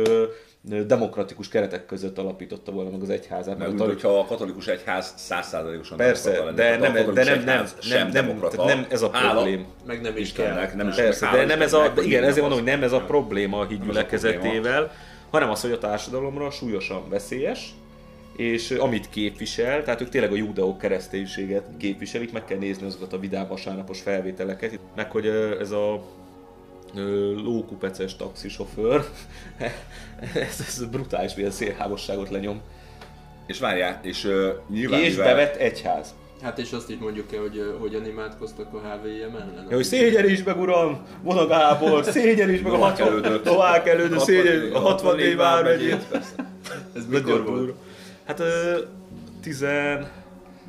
demokratikus 0.61 1.47
keretek 1.47 1.85
között 1.85 2.17
alapította 2.17 2.71
volna 2.71 2.89
meg 2.89 3.01
az 3.01 3.09
egyházát. 3.09 3.57
Meg 3.57 3.73
úgy, 3.73 3.81
a 3.81 3.83
hogyha 3.83 4.19
a 4.19 4.25
katolikus 4.25 4.67
egyház 4.67 5.13
százszázalékosan 5.17 5.97
Persze, 5.97 6.29
demokrata 6.31 6.51
de 6.51 6.69
lenne, 6.69 6.89
nem, 6.89 7.13
de 7.13 7.23
nem, 7.23 7.43
nem, 7.43 7.45
nem, 7.45 7.67
nem, 7.89 8.11
demokrata. 8.11 8.65
nem 8.65 8.85
ez 8.89 9.01
a 9.01 9.09
Hála 9.11 9.31
problém. 9.31 9.65
Meg 9.85 10.01
nem 10.01 10.17
is 10.17 10.31
kell. 10.31 10.69
nem 10.75 10.87
is 10.87 10.95
Persze, 10.95 11.29
de 11.31 11.45
nem 11.45 11.61
ez, 11.61 11.73
a, 11.73 11.93
igen, 12.01 12.23
ezért 12.23 12.39
mondom, 12.39 12.59
az. 12.59 12.63
hogy 12.63 12.73
nem 12.73 12.83
ez 12.83 12.91
a 12.91 12.99
probléma 12.99 13.59
a 13.59 13.65
hídgyülekezetével, 13.65 14.91
hanem 15.29 15.49
az, 15.49 15.61
hogy 15.61 15.71
a 15.71 15.77
társadalomra 15.77 16.51
súlyosan 16.51 17.09
veszélyes, 17.09 17.73
és 18.35 18.71
amit 18.71 19.09
képvisel, 19.09 19.83
tehát 19.83 20.01
ők 20.01 20.09
tényleg 20.09 20.31
a 20.31 20.35
judeok 20.35 20.77
kereszténységet 20.77 21.63
képviselik, 21.77 22.31
meg 22.31 22.45
kell 22.45 22.57
nézni 22.57 22.85
azokat 22.85 23.13
a 23.13 23.19
vidám 23.19 23.47
vasárnapos 23.47 24.01
felvételeket, 24.01 24.79
meg 24.95 25.11
hogy 25.11 25.25
ez 25.59 25.71
a 25.71 26.03
lókupeces 27.43 28.15
taxisofőr, 28.15 29.05
ez, 30.33 30.63
ez 30.67 30.85
brutális 30.85 31.35
milyen 31.35 31.51
szélhámosságot 31.51 32.29
lenyom. 32.29 32.61
És 33.47 33.59
várjál, 33.59 33.99
és 34.03 34.23
uh, 34.23 34.47
nyilván 34.69 34.99
És 34.99 35.09
mivel- 35.09 35.27
bevett 35.27 35.55
egyház. 35.55 36.13
Hát 36.41 36.57
és 36.59 36.71
azt 36.71 36.89
is 36.89 36.97
mondjuk 36.99 37.33
el, 37.33 37.41
hogy 37.41 37.75
hogyan 37.79 38.05
imádkoztak 38.05 38.73
a 38.73 38.77
HVM 38.77 39.35
ellen. 39.35 39.65
Ja, 39.69 39.75
hogy 39.75 39.83
szégyeníts 39.83 40.43
meg, 40.43 40.59
uram, 40.59 41.05
Vona 41.21 41.47
Gábor, 41.47 42.03
szégyeníts 42.05 42.61
meg 42.61 42.71
a 42.71 42.75
Novák 42.75 42.97
60 42.97 43.07
elődöt. 43.07 43.43
Novák 43.43 43.87
elődöt, 43.87 44.17
60 44.17 44.25
szégyen, 44.35 44.71
a 44.73 44.79
64 44.79 45.35
vármegyét. 45.35 46.07
Ez 46.95 47.05
mikor 47.09 47.45
volt? 47.45 47.73
Hát 48.25 48.39
ö, 48.39 48.79
tizen... 49.41 50.07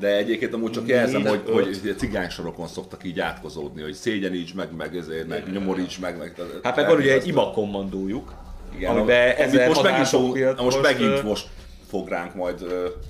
De 0.01 0.17
egyébként 0.17 0.55
amúgy 0.55 0.71
csak 0.71 0.89
jelzem, 0.89 1.27
hogy, 1.27 1.43
hogy 1.53 1.95
cigánysorokon 1.97 2.67
szoktak 2.67 3.05
így 3.05 3.21
átkozódni, 3.21 3.83
hogy 3.83 3.93
szégyeníts 3.93 4.55
meg, 4.55 4.69
meg 4.77 4.97
ezért, 4.97 5.29
meg 5.29 5.53
nyomoríts 5.53 6.01
meg, 6.01 6.19
meg. 6.19 6.35
Hát 6.63 6.77
meg 6.77 6.87
van 6.87 6.97
ugye 6.97 7.13
egy 7.13 7.29
ima 7.29 7.51
kommandójuk, 7.51 8.35
Igen, 8.77 8.97
amiben 8.97 9.37
ezer 9.37 9.69
most 9.69 9.83
megint, 9.83 10.09
fog, 10.09 10.55
most, 10.59 10.83
megint 10.83 11.23
most 11.23 11.47
fog 11.91 12.09
ránk 12.09 12.35
majd 12.35 12.63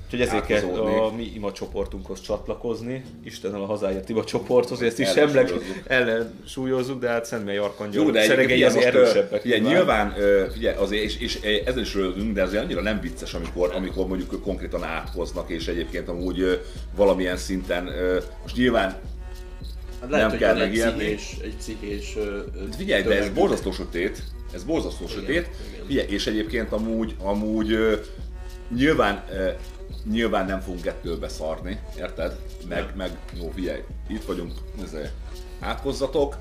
Úgyhogy 0.05 0.21
ezért 0.21 0.47
kell 0.47 0.63
a 0.69 1.13
mi 1.17 1.33
ima 1.35 1.53
csoportunkhoz 1.53 2.21
csatlakozni, 2.21 3.03
Istennel 3.25 3.61
a 3.61 3.67
hazáért 3.67 4.09
ima 4.09 4.25
csoporthoz, 4.25 4.79
hogy 4.79 4.87
ezt 4.87 4.99
is 4.99 5.11
semleg 5.11 5.53
ellensúlyozzuk, 5.87 7.01
de 7.01 7.09
hát 7.09 7.25
Szentmely 7.25 7.59
Arkangyal 7.59 8.05
Jó, 8.05 8.11
de 8.11 8.19
most, 8.19 8.77
ö, 8.77 8.81
erősebbek. 8.81 9.41
Figyelj, 9.41 9.61
nyilván. 9.61 10.15
figyelj, 10.53 10.77
azért, 10.77 11.03
és, 11.03 11.19
és 11.19 11.39
ö, 11.43 11.49
ezen 11.65 11.83
is 11.83 11.95
rögünk, 11.95 12.35
de 12.35 12.43
azért 12.43 12.63
annyira 12.65 12.81
nem 12.83 13.01
vicces, 13.01 13.35
amikor, 13.35 13.73
amikor 13.75 14.07
mondjuk 14.07 14.43
konkrétan 14.43 14.83
átkoznak, 14.83 15.51
és 15.51 15.69
egyébként 15.69 16.09
amúgy 16.09 16.61
valamilyen 16.97 17.37
szinten, 17.37 17.89
most 18.43 18.57
nyilván 18.57 18.99
Hát 20.01 20.11
lehet, 20.11 20.27
Nem 20.29 20.31
hogy 20.39 20.47
kell 20.47 20.53
van 20.55 20.63
egy 20.63 20.69
megijedni. 20.69 21.15
pszichés, 21.15 21.37
egy 21.45 21.57
pszichés 21.57 22.17
ö, 22.17 22.39
Figyelj, 22.77 23.03
de 23.03 23.19
ez 23.19 23.29
borzasztó 23.29 23.73
sötét, 23.73 24.23
ez 24.55 24.65
borzasztó 24.65 25.07
sötét. 25.07 25.29
igen. 25.29 25.87
Figyelj, 25.87 26.09
és 26.11 26.27
egyébként 26.27 26.73
amúgy, 26.73 27.15
amúgy 27.23 27.77
nyilván, 28.75 29.25
ö, 29.31 29.51
nyilván 30.11 30.47
nem 30.47 30.61
fogunk 30.61 30.87
ettől 30.87 31.19
beszarni, 31.19 31.81
érted? 31.99 32.39
Meg, 32.69 32.93
meg 32.97 33.11
jó, 33.41 33.51
figyelj, 33.55 33.83
itt 34.09 34.25
vagyunk, 34.25 34.53
ezért 34.85 35.13
átkozzatok, 35.61 36.37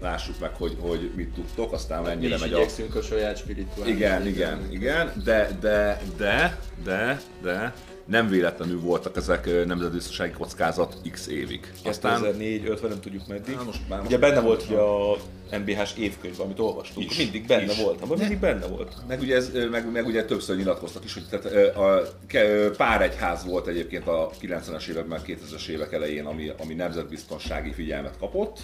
lássuk 0.00 0.38
meg, 0.40 0.54
hogy, 0.54 0.76
hogy 0.80 1.10
mit 1.14 1.32
tudtok, 1.34 1.72
aztán 1.72 2.02
Mi 2.02 2.08
mennyire 2.08 2.38
megy 2.38 2.52
a... 2.52 2.66
a 2.98 3.02
saját 3.02 3.36
spirituális. 3.36 3.94
Igen, 3.94 4.26
igen, 4.26 4.68
igen, 4.70 5.12
de, 5.24 5.56
de, 5.60 6.00
de, 6.16 6.58
de, 6.84 7.20
de, 7.42 7.74
nem 8.10 8.28
véletlenül 8.28 8.80
voltak 8.80 9.16
ezek 9.16 9.66
nemzetbiztonsági 9.66 10.32
kockázat 10.32 10.96
x 11.10 11.26
évig. 11.26 11.72
Aztán 11.84 12.20
2004-50, 12.22 12.88
nem 12.88 13.00
tudjuk 13.00 13.26
meddig. 13.26 13.54
Na, 13.54 13.62
most 13.62 13.88
már- 13.88 14.04
ugye 14.04 14.18
most 14.18 14.32
benne 14.32 14.40
volt 14.40 14.70
a 14.70 15.16
MBH-s 15.56 15.94
évkönyv, 15.98 16.40
amit 16.40 16.58
olvastunk, 16.58 17.10
Is, 17.10 17.16
mindig 17.16 17.46
benne 17.46 17.72
is. 17.72 17.82
volt, 17.82 18.00
abban 18.00 18.18
mindig 18.18 18.38
benne 18.38 18.66
volt. 18.66 18.94
Meg 19.08 19.20
ugye, 19.20 19.36
ez, 19.36 19.50
meg, 19.70 19.92
meg 19.92 20.06
ugye 20.06 20.24
többször 20.24 20.56
nyilatkoztak 20.56 21.04
is, 21.04 21.14
hogy 21.14 21.24
tehát, 21.30 21.76
a, 21.76 22.02
ö, 22.32 22.70
pár 22.76 23.02
egyház 23.02 23.44
volt 23.44 23.66
egyébként 23.66 24.06
a 24.06 24.30
90-es 24.40 24.86
években, 24.88 25.20
2000-es 25.26 25.66
évek 25.68 25.92
elején, 25.92 26.24
ami, 26.24 26.52
ami 26.58 26.74
nemzetbiztonsági 26.74 27.72
figyelmet 27.72 28.18
kapott. 28.18 28.60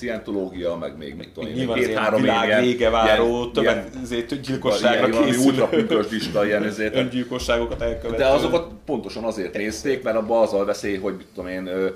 Scientológia, 0.00 0.76
meg 0.76 0.96
még 0.96 1.14
mit 1.14 1.28
tudom 1.28 1.50
én, 1.50 1.72
két-három 1.72 2.20
világ 2.20 2.60
vége 2.60 2.90
váró, 2.90 3.50
többet 3.50 4.40
gyilkosságra 4.42 5.08
ilyen 5.08 5.24
készülő 5.24 5.44
ultrapünkösdista, 5.44 6.44
ilyen 6.44 6.64
ezért. 6.64 6.94
öngyilkosságokat 6.96 7.80
elkövető. 7.80 8.22
De 8.22 8.28
azokat 8.28 8.70
pontosan 8.84 9.24
azért 9.24 9.56
nézték, 9.56 10.02
mert 10.02 10.16
abban 10.16 10.42
az 10.42 10.52
a 10.52 10.64
veszély, 10.64 10.96
hogy 10.96 11.16
mit 11.16 11.26
tudom 11.34 11.50
én, 11.50 11.66
ö, 11.66 11.88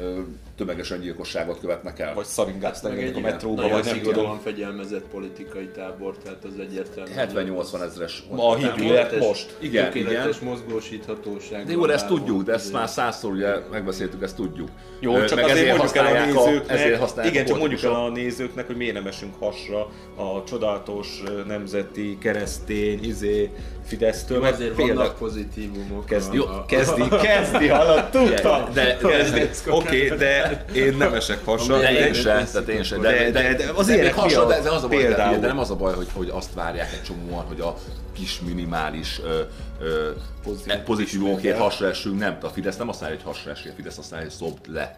ö, 0.00 0.18
tömeges 0.56 0.90
öngyilkosságot 0.90 1.60
követnek 1.60 1.98
el. 1.98 2.14
vagy 2.14 2.24
szaringáztak 2.24 2.90
Meg 2.94 3.02
egy 3.02 3.16
a 3.16 3.20
metróba, 3.20 3.68
vagy 3.68 3.84
nem 3.84 4.00
tudom. 4.00 4.40
fegyelmezett 4.42 5.04
politikai 5.04 5.68
tábor, 5.68 6.16
tehát 6.16 6.44
az 6.44 6.58
egyértelmű. 6.60 7.10
70-80 7.16 7.82
ezres. 7.82 8.22
Ma 8.30 8.48
a 8.48 8.56
hídgyűlölet 8.56 9.18
most. 9.18 9.56
Igen, 9.58 9.84
Tökéletes 9.84 10.38
mozgósíthatóság. 10.38 11.64
De 11.66 11.72
jó, 11.72 11.86
de 11.86 11.92
ezt 11.92 12.06
tudjuk, 12.06 12.42
de 12.42 12.52
ezt 12.52 12.72
már 12.72 12.88
százszor 12.88 13.32
ugye 13.32 13.54
megbeszéltük, 13.70 14.22
ezt 14.22 14.36
tudjuk. 14.36 14.68
Jó, 15.00 15.24
csak 15.24 15.40
meg 15.40 15.50
azért 15.50 15.76
mondjuk 15.76 15.96
el 15.96 16.06
a 16.06 16.24
nézőknek, 16.24 16.70
ezért 16.78 16.98
használják 16.98 17.34
igen, 17.34 17.46
csak 17.46 17.58
mondjuk 17.58 17.82
el 17.82 17.94
a 17.94 18.08
nézőknek, 18.08 18.66
hogy 18.66 18.76
miért 18.76 18.94
nem 18.94 19.06
esünk 19.06 19.34
hasra 19.38 19.80
a 20.16 20.44
csodálatos 20.46 21.22
nemzeti, 21.46 22.18
keresztény, 22.20 23.04
izé, 23.04 23.50
Fidesztől, 23.86 24.38
Jó, 24.38 24.44
azért 24.44 24.76
vannak 24.76 25.18
pozitívumok. 25.18 26.06
Kezdi, 26.06 26.40
kezdi, 26.66 27.02
kezdi, 27.22 27.68
hallod, 27.68 28.10
tudtam! 28.10 28.72
De- 28.72 28.98
de- 29.00 29.08
Kezdi. 29.08 29.70
Oké, 29.70 30.08
de 30.08 30.41
én 30.74 30.96
nem 30.96 31.14
esek 31.14 31.44
hasra. 31.44 31.78
De 31.78 31.90
én 32.06 32.12
de- 32.12 32.18
sem, 32.18 32.44
tehát 32.52 32.68
én 32.68 32.82
sem. 32.82 33.00
De- 33.00 33.30
de- 33.30 33.54
de 33.54 33.70
az 33.74 33.86
de 33.86 33.92
ilyenek 33.94 34.14
még 34.14 34.22
hasonló, 34.22 34.46
mi 34.48 34.52
a- 34.52 34.56
de, 34.56 34.62
de 34.62 34.70
az 34.70 34.84
a 34.84 34.88
baj, 34.88 34.96
de, 34.96 35.06
például? 35.06 35.38
de 35.38 35.46
nem 35.46 35.58
az 35.58 35.70
a 35.70 35.76
baj, 35.76 35.94
hogy, 35.94 36.08
hogy 36.12 36.28
azt 36.32 36.54
várják 36.54 36.92
egy 36.92 37.02
csomóan, 37.02 37.44
hogy 37.44 37.60
a 37.60 37.74
kis 38.12 38.40
minimális 38.40 39.20
ö, 39.24 39.40
ö, 39.80 40.10
Pozitív- 40.42 40.82
pozitívumokért 40.82 41.58
hasra 41.58 41.88
essünk, 41.88 42.18
nem. 42.18 42.38
A 42.42 42.48
Fidesz 42.48 42.76
nem 42.76 42.88
azt 42.88 43.00
várja, 43.00 43.16
hogy 43.16 43.24
hasra 43.34 43.50
essél, 43.50 43.70
a 43.70 43.74
Fidesz 43.74 43.98
azt 43.98 44.10
várja, 44.10 44.26
hogy 44.26 44.36
szobd 44.36 44.66
le. 44.72 44.96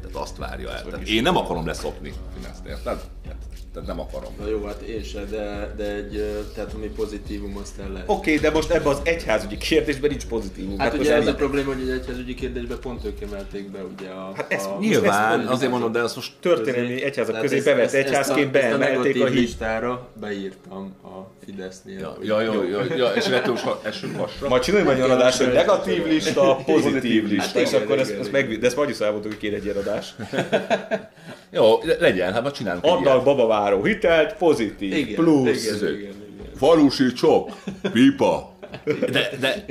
Tehát 0.00 0.16
azt 0.16 0.36
várja 0.36 0.70
el. 0.70 0.82
Tehát 0.82 1.08
én 1.08 1.22
nem 1.22 1.36
akarom 1.36 1.66
leszopni 1.66 2.12
Fideszt, 2.36 2.66
érted? 2.66 3.00
Tehát 3.74 3.88
nem 3.88 4.00
akarom. 4.00 4.32
Na 4.40 4.48
jó, 4.48 4.64
hát 4.64 4.80
én 4.80 5.02
se, 5.02 5.24
de, 5.24 5.74
de 5.76 5.84
egy, 5.94 6.22
tehát 6.54 6.72
ami 6.74 6.86
pozitívum, 6.86 7.56
azt 7.62 7.78
el 7.80 7.92
lehet. 7.92 8.08
Oké, 8.08 8.36
de 8.36 8.50
most 8.50 8.70
ebben 8.70 8.86
az 8.92 9.00
egyházügyi 9.02 9.56
kérdésben 9.56 10.10
nincs 10.10 10.26
pozitívum. 10.26 10.78
Hát 10.78 10.90
most 10.90 11.00
ugye 11.02 11.14
ez 11.14 11.20
ennek- 11.22 11.34
a 11.34 11.36
probléma, 11.36 11.72
hogy 11.72 11.82
egy 11.82 11.88
egyházügyi 11.90 12.34
kérdésbe 12.34 12.76
pont 12.76 13.04
ők 13.04 13.20
emelték 13.20 13.70
be 13.70 13.78
ugye 13.98 14.08
a... 14.08 14.32
Hát 14.36 14.52
ez 14.52 14.64
a, 14.64 14.76
nyilván, 14.80 15.40
ezt- 15.40 15.48
azért 15.50 15.70
mondom, 15.70 15.92
de 15.92 16.00
azt 16.00 16.14
most 16.14 16.32
történelmi 16.40 17.02
egyházak 17.02 17.40
közé 17.40 17.60
bevett 17.60 17.84
ezt- 17.84 17.94
ezt 17.94 18.06
egyházként 18.06 18.54
a- 18.54 18.58
ezt 18.58 18.78
beemelték 18.78 19.22
a 19.22 19.26
híd. 19.26 19.34
listára 19.38 20.08
beírtam 20.20 20.94
a 21.02 21.30
Fidesznél. 21.44 21.98
Ja, 22.22 22.40
ja, 22.40 22.40
jó, 22.40 22.62
jó, 22.62 22.78
ja, 22.96 23.06
és 23.14 23.26
ettől 23.26 23.54
is 23.54 23.60
essünk 23.82 24.16
hasra. 24.16 24.48
Majd 24.48 24.62
csináljunk 24.62 24.92
egy 24.92 24.98
olyan 25.02 25.10
adást, 25.10 25.38
hogy 25.42 25.52
negatív 25.52 26.06
lista, 26.06 26.56
pozitív 26.66 27.28
lista, 27.28 27.60
és 27.60 27.68
igen, 27.68 27.82
akkor 27.82 27.98
ezt, 27.98 28.10
ezt 28.10 28.32
meg, 28.32 28.58
de 28.58 28.66
ezt 28.66 28.76
majd 28.76 28.88
is 28.88 28.98
elmondtuk, 28.98 29.30
hogy 29.32 29.40
kéne 29.40 29.56
egy 29.56 29.68
adás. 29.68 30.14
Jó, 31.54 31.78
legyen, 31.98 32.32
hát 32.32 32.42
majd 32.42 32.54
csinálunk 32.54 32.84
Adnak 32.84 33.24
babaváró 33.24 33.82
hitelt, 33.84 34.34
pozitív, 34.36 34.96
Igen, 34.96 35.14
plusz. 35.14 35.64
igen, 35.64 35.76
igen, 35.76 35.98
igen. 35.98 36.12
Falusi 36.56 37.12
csok, 37.12 37.50
pipa. 37.92 38.52
De, 39.10 39.30
de 39.40 39.64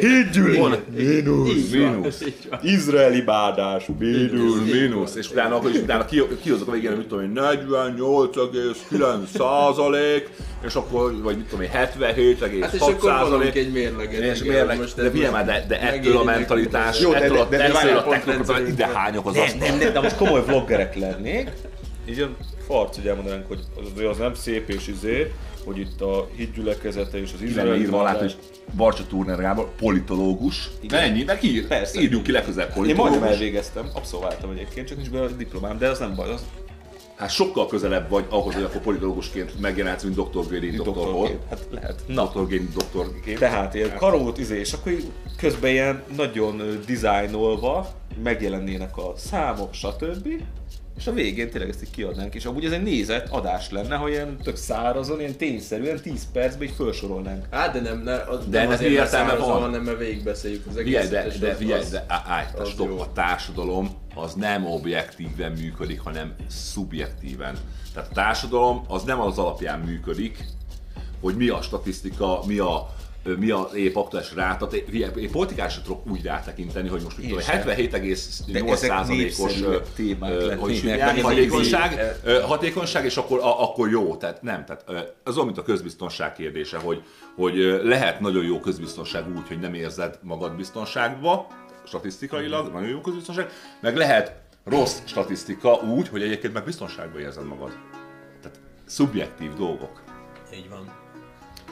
Van- 0.58 0.84
mínusz, 0.96 1.70
Mínusz. 1.72 2.24
izraeli 2.62 3.22
bádás, 3.22 3.86
mínusz. 4.00 4.32
Mínusz, 4.32 4.72
mínusz, 4.72 5.16
és 5.16 5.30
utána, 5.32 5.56
akkor 5.56 5.70
is 5.70 5.78
utána 5.78 6.06
ki, 6.06 6.22
kihozok 6.42 6.68
a 6.68 6.72
végén, 6.72 6.92
mit 6.92 7.08
tudom 7.08 7.24
én, 7.24 7.32
48,9 7.34 9.26
százalék, 9.38 10.30
és 10.66 10.74
akkor, 10.76 11.22
vagy 11.22 11.36
mit 11.36 11.46
tudom 11.46 11.62
én, 11.64 11.70
77,6 11.74 12.62
Hát 12.62 12.74
és 12.74 12.80
akkor 12.80 12.96
százalék. 13.12 13.56
egy 13.56 13.72
mérleget. 13.72 14.22
És 14.22 14.42
igen, 14.42 14.54
mérleg, 14.54 14.78
most 14.80 14.96
de 14.96 15.10
figyelj 15.10 15.32
most 15.32 15.46
már, 15.46 15.46
de, 15.46 15.66
de 15.68 15.82
ettől 15.82 16.18
a 16.18 16.24
mentalitás, 16.24 17.00
Jó, 17.02 17.12
de- 17.12 17.18
ettől 17.22 17.38
a, 17.38 17.46
de- 17.46 17.58
de 17.58 17.64
a 17.64 18.14
rendszerünk 18.26 18.68
ide 18.68 18.86
van. 18.86 18.96
hányok 18.96 19.26
az 19.28 19.34
Nem, 19.34 19.44
asztal. 19.44 19.68
nem, 19.68 19.78
nem, 19.78 19.94
de 19.94 20.00
most 20.02 20.16
komoly 20.16 20.44
vloggerek 20.46 20.96
lennék, 20.96 21.50
így 22.10 22.20
a 22.20 22.30
farc, 22.68 22.96
hogy 22.96 23.08
elmondanánk, 23.08 23.48
hogy 23.48 23.60
az, 23.96 24.04
az 24.06 24.18
nem 24.18 24.34
szép 24.34 24.70
és 24.70 24.88
izé, 24.88 25.32
hogy 25.66 25.78
itt 25.80 26.02
a 26.02 26.28
hitgyülekezete 26.36 27.18
és 27.22 27.32
az 27.34 27.40
Ki 27.40 27.46
izraeli 27.46 27.80
írva 27.80 28.00
alá, 28.00 28.18
hogy 28.18 28.36
Barcsa 28.76 29.08
Turner 29.08 29.40
Gábor, 29.40 29.76
politológus. 29.76 30.70
Igen. 30.82 31.00
Ennyi, 31.00 31.24
meg 31.24 31.44
ír, 31.44 31.68
Persze. 31.68 32.02
írjuk 32.02 32.24
ki 32.24 32.32
legközelebb 32.32 32.70
Én 32.70 32.76
majdnem 32.76 32.96
politológus. 32.98 33.30
elvégeztem, 33.36 33.90
abszolváltam 33.94 34.50
egyébként, 34.52 34.88
csak 34.88 34.98
nincs 34.98 35.10
be 35.10 35.22
a 35.22 35.28
diplomám, 35.28 35.78
de 35.78 35.88
az 35.90 36.00
nem 36.00 36.16
baj, 36.16 36.30
az 36.32 36.46
Hát 37.16 37.30
sokkal 37.32 37.68
közelebb 37.68 38.10
vagy 38.10 38.26
ahhoz, 38.30 38.54
hogy 38.54 38.64
akkor 38.64 38.82
politológusként 38.82 39.60
megjelenhetsz, 39.60 40.04
mint 40.04 40.16
Dr. 40.16 40.24
Volt. 40.34 40.76
doktorként. 40.76 41.40
Hát 41.50 41.68
lehet. 41.72 42.04
Na, 42.08 42.26
Dr. 42.34 42.48
Gérin 42.48 42.70
doktorként. 42.74 43.40
tehát 43.40 43.74
ilyen 43.74 43.96
karót 43.98 44.38
izé, 44.38 44.60
és 44.60 44.74
akkor 44.74 44.94
közben 45.38 45.72
ilyen 45.72 46.04
nagyon 46.16 46.80
dizájnolva 46.86 47.88
megjelennének 48.24 48.98
a 48.98 49.14
számok, 49.16 49.74
stb. 49.74 50.28
És 50.98 51.08
a 51.08 51.14
végén 51.14 51.50
tényleg 51.50 51.70
ezt 51.70 51.84
így 51.84 51.90
kiadnánk, 51.92 52.36
és 52.36 52.46
amúgy 52.46 52.66
ez 52.66 52.72
egy 52.72 52.84
nézett 52.84 53.30
adás 53.30 53.70
lenne, 53.72 53.96
ha 53.96 54.10
ilyen 54.10 54.38
tök 54.44 54.56
szárazon, 54.56 55.20
ilyen 55.20 55.36
tényszerűen 55.36 56.02
10 56.02 56.28
percben 56.34 56.68
így 56.68 56.74
felsorolnánk. 56.78 57.46
Hát 57.52 57.74
de 57.74 57.80
nem, 57.82 58.00
ne, 58.04 58.14
az, 58.16 58.48
De 58.48 58.62
nem 58.64 58.72
azért 58.72 58.90
mi 58.90 58.96
mert 58.96 59.06
értelme 59.14 59.36
van? 59.36 59.62
hanem 59.62 59.82
mert 59.84 59.98
végigbeszéljük 59.98 60.66
az 60.70 60.78
egészet. 60.78 61.10
de, 61.10 61.28
de 61.40 61.50
az- 61.52 61.58
figyelj, 61.58 61.82
az- 61.82 61.90
de 61.92 62.06
á- 62.08 62.28
állj, 62.28 62.46
az 62.58 62.70
stop, 62.70 62.88
jó. 62.88 63.00
a 63.00 63.12
társadalom 63.14 63.90
az 64.16 64.34
nem 64.34 64.66
objektíven 64.66 65.52
működik, 65.52 66.00
hanem 66.00 66.36
szubjektíven. 66.50 67.58
Tehát 67.94 68.10
a 68.10 68.14
társadalom 68.14 68.84
az 68.88 69.04
nem 69.04 69.22
az 69.22 69.38
alapján 69.38 69.80
működik, 69.80 70.44
hogy 71.22 71.36
mi 71.36 71.48
a 71.50 71.62
statisztika, 71.62 72.40
mi 72.48 72.58
a 72.58 72.94
mi 73.38 73.50
a 73.50 73.70
épp 73.76 73.96
aktuális 73.96 74.34
ráta. 74.34 74.70
Én 75.16 75.32
politikásra 75.32 75.82
tudok 75.82 76.08
úgy 76.12 76.24
rátekinteni, 76.24 76.90
hogy 76.90 77.02
most 77.02 77.18
mit 77.18 77.28
tudom, 77.28 77.42
sem. 77.42 77.62
77,8%-os 77.66 79.62
ö, 79.62 79.80
témák 79.96 80.32
ö, 80.32 80.36
lennének, 80.36 80.60
hogy 80.60 80.72
is 80.72 80.82
meg 80.82 80.94
hívják, 80.94 81.18
ez 81.18 81.24
hatékonyság, 81.24 82.18
hatékonyság, 82.44 83.06
és 83.06 83.18
akkor, 83.18 83.40
a, 83.40 83.62
akkor 83.64 83.90
jó. 83.90 84.16
Tehát 84.16 84.42
nem, 84.42 84.66
tehát 84.66 84.84
az 85.24 85.36
olyan, 85.36 85.46
mint 85.46 85.58
a 85.58 85.64
közbiztonság 85.64 86.34
kérdése, 86.34 86.78
hogy, 86.78 87.04
hogy 87.36 87.56
lehet 87.84 88.20
nagyon 88.20 88.44
jó 88.44 88.60
közbiztonság 88.60 89.28
úgy, 89.36 89.48
hogy 89.48 89.60
nem 89.60 89.74
érzed 89.74 90.20
magad 90.22 90.56
biztonságba, 90.56 91.48
statisztikailag, 91.86 92.72
nagyon 92.72 92.90
jó 92.90 93.02
közbiztonság, 93.02 93.50
meg 93.82 93.96
lehet 93.96 94.42
rossz 94.64 95.00
statisztika 95.06 95.74
úgy, 95.74 96.08
hogy 96.08 96.22
egyébként 96.22 96.54
meg 96.54 96.64
biztonságban 96.64 97.22
érzed 97.22 97.46
magad. 97.46 97.72
Tehát 98.42 98.60
szubjektív 98.86 99.54
dolgok. 99.54 100.02
Így 100.54 100.70
van. 100.70 101.03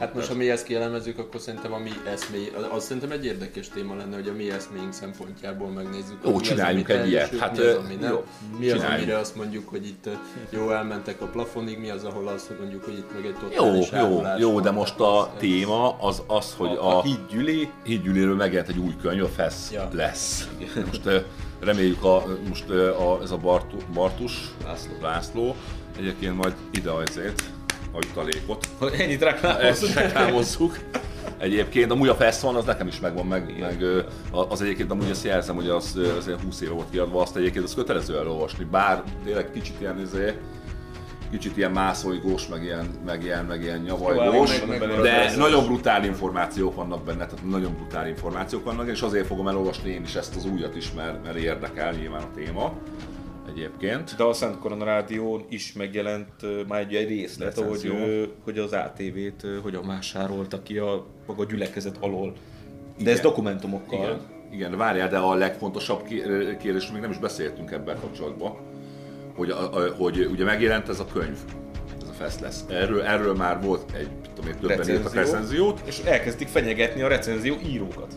Hát 0.02 0.14
most, 0.14 0.28
ha 0.28 0.36
mi 0.36 0.50
ezt 0.50 0.64
kielemezzük, 0.66 1.20
akkor 1.20 1.40
szerintem 1.40 1.74
a 1.74 1.78
mi 1.78 1.92
eszmény, 2.06 2.50
az, 2.58 2.64
az 2.72 2.84
szerintem 2.84 3.12
egy 3.12 3.26
érdekes 3.26 3.70
téma 3.70 3.96
lenne, 3.96 4.16
hogy 4.16 4.28
a 4.28 4.34
mi 4.34 4.52
eszméink 4.52 4.94
szempontjából 4.94 5.70
megnézzük. 5.70 6.18
Ó, 6.26 6.36
az, 6.36 6.42
csináljunk 6.42 6.90
ami 6.90 6.98
egy 7.00 7.08
ilyet. 7.08 7.38
Hát, 7.38 7.58
mi 7.58 7.64
az, 7.64 7.76
ami 7.76 7.96
nem. 7.96 8.12
jó, 8.12 8.26
mi 8.60 8.70
az, 8.70 8.84
amire 8.84 9.18
azt 9.18 9.36
mondjuk, 9.36 9.70
hogy 9.70 9.86
itt 9.86 10.10
jó 10.50 10.72
elmentek 10.72 11.22
a 11.22 11.26
plafonig, 11.26 11.80
mi 11.80 11.90
az, 11.90 12.04
ahol 12.04 12.28
azt 12.28 12.52
mondjuk, 12.60 12.84
hogy 12.84 12.94
itt 12.98 13.14
meg 13.14 13.26
egy 13.26 13.36
Jó, 13.42 13.64
totális 13.64 13.92
jó, 13.92 14.22
jó, 14.38 14.54
van. 14.54 14.64
de 14.64 14.72
most 14.72 15.00
a 15.00 15.34
téma 15.38 15.98
az 16.00 16.22
az, 16.28 16.54
hogy 16.58 16.78
A, 16.78 16.98
a 16.98 17.02
hídgyüli, 17.04 17.70
hídgyűléről 17.84 18.36
megjelent 18.36 18.70
egy 18.70 18.78
új 18.78 18.96
könyv, 19.02 19.24
a 19.24 19.28
FESZ 19.28 19.72
Ja. 19.72 19.90
lesz. 19.94 20.48
Most 20.88 21.10
reméljük 21.60 22.04
a, 22.04 22.24
most 22.48 22.70
a, 22.70 23.20
ez 23.24 23.32
a 23.32 23.38
Bartu, 23.38 23.78
Bartus 23.94 24.34
László. 24.66 24.92
László 25.02 25.56
egyébként 25.98 26.36
majd 26.36 26.54
ide 26.72 26.92
azért 26.92 27.44
a 27.92 27.98
jutalékot. 28.08 28.68
ennyit 29.00 29.22
Ezt 29.22 29.94
reklámozzuk. 29.94 30.80
Egyébként 31.38 31.92
amúgy 31.92 32.08
a 32.08 32.16
FESZ 32.16 32.42
van, 32.42 32.56
az 32.56 32.66
nekem 32.66 32.88
is 32.88 33.00
megvan, 33.00 33.26
meg, 33.26 33.56
meg 33.60 33.84
az 34.32 34.62
egyébként 34.62 34.92
amúgy 34.92 35.10
azt 35.10 35.24
jelzem, 35.24 35.56
hogy 35.56 35.70
az, 35.70 36.00
az 36.18 36.28
ilyen 36.28 36.40
20 36.44 36.62
éve 36.62 36.74
volt 36.74 36.90
kiadva, 36.90 37.22
azt 37.22 37.36
egyébként 37.36 37.66
az 37.66 37.74
kötelező 37.74 38.18
elolvasni, 38.18 38.64
bár 38.64 39.04
tényleg 39.24 39.52
kicsit 39.52 39.76
ilyen 39.80 40.00
izé, 40.00 40.34
kicsit 41.32 41.58
ilyen 41.58 41.72
mászolygós, 41.72 42.48
meg 42.48 42.64
ilyen, 42.64 42.86
meg 43.06 43.24
ilyen, 43.24 43.46
meg 43.46 43.62
ilyen 43.62 43.80
nyavajgós, 43.80 44.60
de 44.60 44.78
meg- 44.78 45.38
nagyon 45.38 45.66
brutál 45.66 46.06
információk 46.06 46.76
vannak 46.76 47.04
benne, 47.04 47.26
tehát 47.26 47.46
nagyon 47.50 47.74
brutál 47.76 48.08
információk 48.08 48.64
vannak, 48.64 48.90
és 48.90 49.02
azért 49.02 49.26
fogom 49.28 49.48
elolvasni 49.48 49.90
én 49.90 50.02
is 50.02 50.16
ezt 50.16 50.36
az 50.36 50.46
újat 50.46 50.76
is, 50.76 50.92
mert, 50.94 51.24
mert 51.24 51.38
érdekel 51.38 51.92
nyilván 51.92 52.22
a 52.22 52.30
téma 52.36 52.74
egyébként. 53.52 54.16
De 54.16 54.24
a 54.24 54.34
Szent 54.34 54.60
Korona 54.60 54.84
Rádión 54.84 55.46
is 55.50 55.74
megjelent 55.74 56.68
már 56.68 56.80
egy, 56.80 57.08
részlet, 57.08 57.56
hogy, 57.56 57.66
Recenzió. 57.66 58.26
hogy 58.44 58.58
az 58.58 58.74
ATV-t 58.74 59.46
hogyan 59.62 59.88
vásárolta 59.88 60.64
ki 60.64 60.78
a 60.78 61.06
maga 61.26 61.46
gyülekezet 61.46 61.98
alól. 62.00 62.34
De 62.96 63.02
Igen. 63.02 63.14
ez 63.14 63.20
dokumentumokkal. 63.20 64.00
Igen, 64.00 64.20
igen, 64.52 64.78
várjál, 64.78 65.10
de 65.10 65.18
a 65.18 65.34
legfontosabb 65.34 66.04
kérdés, 66.60 66.92
még 66.92 67.02
nem 67.02 67.12
is 67.12 67.18
beszéltünk 67.18 67.72
ebben 67.72 68.00
kapcsolatban, 68.00 68.58
hogy, 69.36 69.50
a, 69.50 69.74
a, 69.74 69.96
hogy 69.96 70.28
ugye 70.32 70.44
megjelent 70.44 70.90
ez 70.90 71.00
a 71.00 71.06
könyv, 71.06 71.38
ez 72.02 72.08
a 72.10 72.14
fest 72.14 72.40
lesz. 72.40 72.66
Erről, 72.70 73.02
erről 73.02 73.36
már 73.36 73.62
volt 73.62 73.92
egy, 73.92 74.10
tudom 74.36 74.52
én, 74.52 74.60
többen 74.60 74.90
írtak 74.90 75.14
recenziót. 75.14 75.82
És 75.86 76.00
elkezdik 76.00 76.48
fenyegetni 76.48 77.02
a 77.02 77.08
recenzió 77.08 77.56
írókat. 77.66 78.14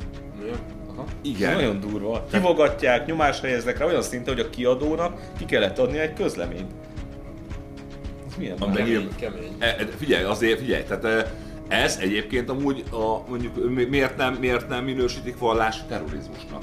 Aha. 0.97 1.07
Igen. 1.23 1.51
Ez 1.51 1.57
nagyon 1.57 1.81
durva. 1.81 2.25
Hivogatják, 2.33 3.07
nyomásra 3.07 3.47
helyeznek 3.47 3.79
rá 3.79 3.87
olyan 3.87 4.03
szinten, 4.03 4.35
hogy 4.35 4.45
a 4.47 4.51
kiadónak 4.51 5.21
ki 5.39 5.45
kellett 5.45 5.79
adni 5.79 5.99
egy 5.99 6.13
közleményt. 6.13 6.71
Ez 8.29 8.35
milyen 8.39 8.57
A 8.59 8.67
már? 8.67 8.75
meg- 8.75 8.85
Kemény, 8.85 9.09
kemény. 9.21 9.57
E, 9.59 9.67
e, 9.67 9.87
figyelj, 9.99 10.25
azért 10.25 10.59
figyelj, 10.59 10.83
tehát 10.83 11.05
e, 11.05 11.33
ez 11.69 11.99
egyébként 12.01 12.51
amúgy 12.51 12.85
a, 12.91 13.29
mondjuk 13.29 13.71
mi- 13.75 13.85
miért 13.85 14.17
nem, 14.17 14.35
miért 14.35 14.69
nem 14.69 14.85
minősítik 14.85 15.39
vallási 15.39 15.81
terrorizmusnak? 15.89 16.63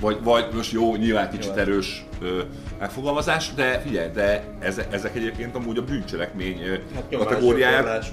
Vagy, 0.00 0.18
vagy 0.22 0.46
most 0.54 0.72
jó, 0.72 0.96
nyilván 0.96 1.30
kicsit 1.30 1.56
erős 1.56 2.04
ö, 2.22 2.42
megfogalmazás, 2.78 3.54
de 3.54 3.78
figyelj, 3.80 4.08
de 4.10 4.44
ezek, 4.60 4.92
ezek 4.94 5.16
egyébként 5.16 5.54
amúgy 5.54 5.78
a 5.78 5.82
bűncselekmény 5.84 6.60
Hát 6.94 7.04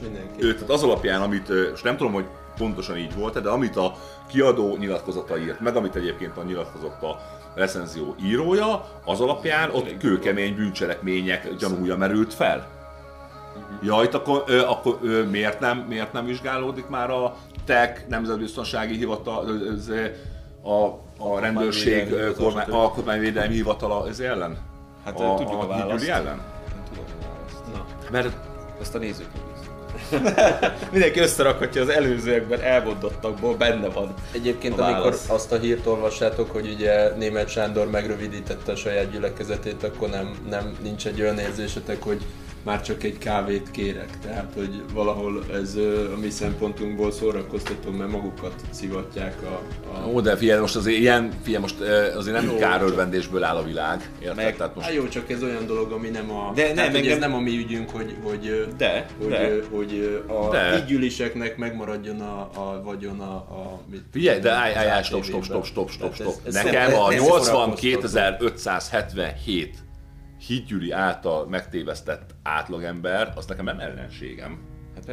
mindenki. 0.02 0.46
Ő, 0.46 0.54
tehát 0.54 0.70
az 0.70 0.84
alapján, 0.84 1.22
amit, 1.22 1.50
és 1.74 1.82
nem 1.82 1.98
tudom, 1.98 2.14
hogy 2.14 2.26
pontosan 2.58 2.98
így 2.98 3.16
volt 3.16 3.42
de 3.42 3.50
amit 3.50 3.76
a 3.76 3.94
kiadó 4.28 4.76
nyilatkozata 4.78 5.38
írt, 5.38 5.60
meg 5.60 5.76
amit 5.76 5.96
egyébként 5.96 6.38
a 6.38 6.44
nyilatkozott 6.44 7.02
a 7.02 7.20
recenzió 7.56 8.16
írója, 8.24 8.86
az 9.06 9.22
alapján 9.22 9.70
ott 9.72 9.98
kőkemény 9.98 10.56
bűncselekmények 10.56 11.56
gyanúja 11.56 11.98
merült 11.98 12.34
fel. 12.34 12.80
Ja, 13.82 14.04
itt 14.04 14.14
akkor, 14.14 14.44
ö, 14.48 14.62
akkor 14.66 14.98
ö, 15.02 15.24
miért, 15.24 15.60
nem, 15.60 15.78
miért 15.78 16.14
nem 16.14 16.26
vizsgálódik 16.26 16.88
már 16.88 17.10
a 17.10 17.36
TEK, 17.66 18.08
Nemzetbiztonsági 18.08 18.98
Hivatal, 18.98 19.48
ö, 19.90 20.06
a, 20.70 20.86
a 21.18 21.40
rendőrség, 21.40 22.14
Alkotmányvédelmi 22.70 23.54
hivatala 23.54 24.08
ez 24.08 24.20
ellen? 24.20 24.58
Hát 25.06 25.20
a, 25.20 25.36
tudjuk 25.36 25.62
a, 25.62 25.64
a 25.64 25.68
választ. 25.68 26.08
ellen? 26.08 26.42
Nem 26.70 26.84
tudom 26.90 27.04
a 27.04 27.24
választ. 27.24 27.64
Na. 27.74 27.86
Mert 28.12 28.38
Ezt 28.82 28.96
a 28.96 28.98
nézők 28.98 29.51
Mindenki 30.92 31.20
összerakhatja 31.20 31.82
az 31.82 31.90
előzőekben 31.90 32.62
elmondottakból, 32.62 33.56
benne 33.56 33.88
van. 33.88 34.14
Egyébként 34.32 34.80
a 34.80 34.84
amikor 34.84 35.02
válasz. 35.02 35.30
azt 35.30 35.52
a 35.52 35.58
hírt 35.58 35.86
olvassátok, 35.86 36.52
hogy 36.52 36.74
ugye 36.74 37.16
német 37.16 37.50
Sándor 37.50 37.90
megrövidítette 37.90 38.72
a 38.72 38.76
saját 38.76 39.12
gyülekezetét, 39.12 39.84
akkor 39.84 40.10
nem, 40.10 40.36
nem 40.50 40.78
nincs 40.82 41.08
egy 41.08 41.22
olyan 41.22 41.40
érzésetek, 41.40 42.04
hogy 42.04 42.22
már 42.64 42.82
csak 42.82 43.04
egy 43.04 43.18
kávét 43.18 43.72
kérek. 43.72 44.10
Tehát, 44.24 44.52
hogy 44.56 44.82
valahol 44.94 45.44
ez 45.54 45.76
a 46.16 46.18
mi 46.22 46.30
szempontunkból 46.30 47.12
szórakoztató, 47.12 47.92
mert 47.92 48.12
magukat 48.12 48.54
szivatják 48.70 49.36
a... 49.44 49.62
a... 49.94 50.08
Ó, 50.08 50.22
de 50.22 50.36
figyelj, 50.36 50.60
most 50.60 50.76
azért 50.76 50.98
ilyen, 50.98 51.32
figyelj, 51.44 51.62
most 51.62 51.80
azért 52.16 52.36
nem 52.36 52.46
Jó, 52.46 52.58
kárörvendésből 52.58 53.44
áll 53.44 53.56
a 53.56 53.64
világ, 53.64 54.10
érted? 54.20 54.36
Meg- 54.36 54.56
Tehát 54.56 54.76
most 54.76 54.88
Hát 54.88 54.96
jó, 54.96 55.08
csak 55.08 55.30
ez 55.32 55.44
olyan 55.44 55.66
dolog, 55.66 55.92
ami 55.92 56.10
nem 56.10 56.32
a... 56.32 56.52
De 56.56 56.74
nem, 56.74 56.96
engem- 56.96 57.12
ez 57.12 57.18
nem 57.18 57.34
a 57.34 57.40
mi 57.40 57.58
ügyünk, 57.58 57.90
hogy, 57.90 58.16
hogy, 58.24 58.68
De, 58.78 59.06
hogy, 59.22 59.30
de. 59.30 59.50
hogy 59.72 60.24
a 60.28 60.50
De. 60.50 60.78
ígyüliseknek 60.84 61.58
megmaradjon 61.58 62.22
a, 62.22 62.40
a 62.56 62.82
vagyon 62.84 63.20
a... 63.20 63.34
a 63.36 63.80
mit, 63.92 64.04
Figyelj, 64.12 64.40
de 64.40 64.52
állj, 64.52 64.74
állj, 64.76 64.90
állj, 64.90 65.04
stop, 65.04 65.24
stop, 65.24 65.44
stop, 65.44 65.66
stop, 65.66 65.90
stop, 65.90 66.14
stop. 66.14 66.28
ez- 66.46 66.56
ez 66.56 66.64
Nekem 66.64 66.94
a 66.94 67.12
ez 67.14 67.22
82.577 67.24 69.68
hídgyűli 70.48 70.92
által 70.92 71.46
megtévesztett 71.46 72.30
átlagember, 72.44 73.34
az 73.36 73.46
nekem 73.46 73.66
nem 73.66 73.80
ellenségem. 73.80 74.60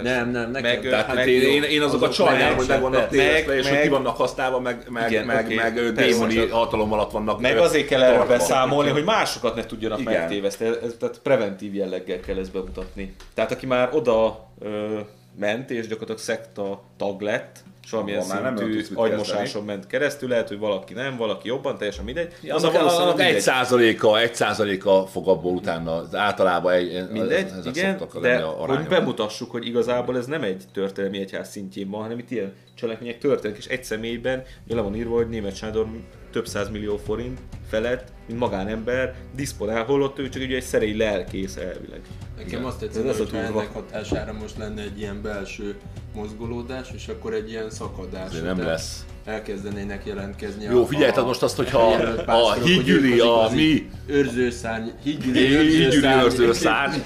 Nem, 0.02 0.30
nem, 0.30 0.50
nekem. 0.50 0.70
Meg, 0.70 0.80
Tehát 0.90 1.06
meg, 1.06 1.16
hát 1.16 1.26
én, 1.26 1.40
én, 1.42 1.62
én 1.62 1.82
azokat 1.82 2.08
azok 2.08 2.26
sajnálom, 2.26 2.56
hogy 2.56 2.66
meg 2.68 2.80
vannak 2.80 3.08
tévesztve, 3.08 3.54
Meg- 3.54 3.58
és 3.64 3.68
hogy 3.68 3.80
ki 3.80 3.88
vannak 3.88 4.16
használva, 4.16 4.60
meg, 4.60 4.86
meg, 4.90 5.10
Igen, 5.10 5.26
meg, 5.26 5.44
oké, 5.44 5.54
meg 5.54 5.92
démoni 5.92 6.48
hatalom 6.48 6.92
alatt 6.92 7.10
vannak. 7.10 7.40
meg 7.40 7.58
azért 7.58 7.86
kell 7.86 8.02
erre 8.02 8.16
tartva. 8.16 8.32
beszámolni, 8.36 8.90
hogy 8.90 9.04
másokat 9.04 9.54
ne 9.54 9.66
tudjanak 9.66 9.98
Igen. 10.00 10.12
megtéveszteni. 10.12 10.76
Ez, 10.82 10.94
tehát 10.98 11.20
preventív 11.22 11.74
jelleggel 11.74 12.20
kell 12.20 12.38
ezt 12.38 12.52
bemutatni. 12.52 13.14
Tehát 13.34 13.52
aki 13.52 13.66
már 13.66 13.88
oda 13.92 14.48
ö, 14.58 14.98
ment, 15.38 15.70
és 15.70 15.80
gyakorlatilag 15.86 16.20
szekta 16.20 16.82
tag 16.96 17.20
lett, 17.20 17.58
és 17.88 17.94
valamilyen 17.94 18.42
nem 18.42 18.56
szintű 18.56 18.94
agymosáson 18.94 19.64
ment 19.64 19.86
keresztül, 19.86 20.28
lehet, 20.28 20.48
hogy 20.48 20.58
valaki 20.58 20.94
nem, 20.94 21.16
valaki 21.16 21.48
jobban, 21.48 21.76
teljesen 21.78 22.04
mindegy. 22.04 22.32
Ja, 22.42 22.54
az 22.54 22.64
annak, 22.64 22.80
a 22.80 22.84
valószínűleg 22.84 23.34
egy 23.34 23.40
százaléka, 23.40 24.20
egy 24.20 24.34
százaléka 24.34 25.06
fog 25.06 25.28
abból 25.28 25.52
utána, 25.52 26.02
általában 26.12 26.72
egy, 26.72 27.10
Mindegy, 27.10 27.46
ezek 27.58 27.76
igen, 27.76 28.00
de 28.20 28.40
hogy 28.40 28.86
bemutassuk, 28.88 29.50
hogy 29.50 29.66
igazából 29.66 30.16
ez 30.16 30.26
nem 30.26 30.42
egy 30.42 30.64
történelmi 30.72 31.18
egyház 31.18 31.50
szintjén 31.50 31.90
van, 31.90 32.02
hanem 32.02 32.18
itt 32.18 32.30
ilyen 32.30 32.52
cselekmények 32.74 33.18
történnek, 33.18 33.58
és 33.58 33.66
egy 33.66 33.84
személyben 33.84 34.42
le 34.66 34.80
van 34.80 34.94
írva, 34.94 35.16
hogy 35.16 35.28
német 35.28 35.56
Sándor 35.56 35.86
több 36.30 36.46
száz 36.46 36.70
millió 36.70 36.96
forint 36.96 37.40
felett, 37.68 38.12
mint 38.26 38.38
magánember, 38.38 39.14
diszponál, 39.34 39.84
holott 39.84 40.18
ő 40.18 40.28
csak 40.28 40.42
ugye 40.42 40.56
egy 40.56 40.62
szerély 40.62 40.96
lelkész 40.96 41.56
elvileg. 41.56 42.00
Nekem 42.36 42.64
azt 42.64 42.78
tetszett, 42.78 43.08
Ez 43.08 43.16
hogy 43.16 43.28
ennek 43.32 43.72
hatására 43.72 44.32
most 44.32 44.56
lenne 44.58 44.82
egy 44.82 44.98
ilyen 44.98 45.22
belső 45.22 45.76
mozgolódás, 46.14 46.90
és 46.94 47.08
akkor 47.08 47.32
egy 47.34 47.50
ilyen 47.50 47.70
szakadás. 47.70 48.32
De 48.32 48.40
nem 48.40 48.58
lesz. 48.58 49.04
Elkezdenének 49.28 50.06
jelentkezni 50.06 50.64
Jó, 50.64 50.82
a, 50.82 50.86
figyelj, 50.86 51.08
a, 51.08 51.12
tehát 51.12 51.28
most 51.28 51.42
azt, 51.42 51.56
hogyha 51.56 51.78
a 52.26 52.56
ők 52.66 53.22
az 53.22 53.52
a 53.52 53.54
mi 53.54 53.90
Őrzőszárny, 54.06 54.88
hídgyüli, 55.02 55.46
hídgyüli 55.46 56.06
őrző 56.06 56.52
szárny, 56.52 56.98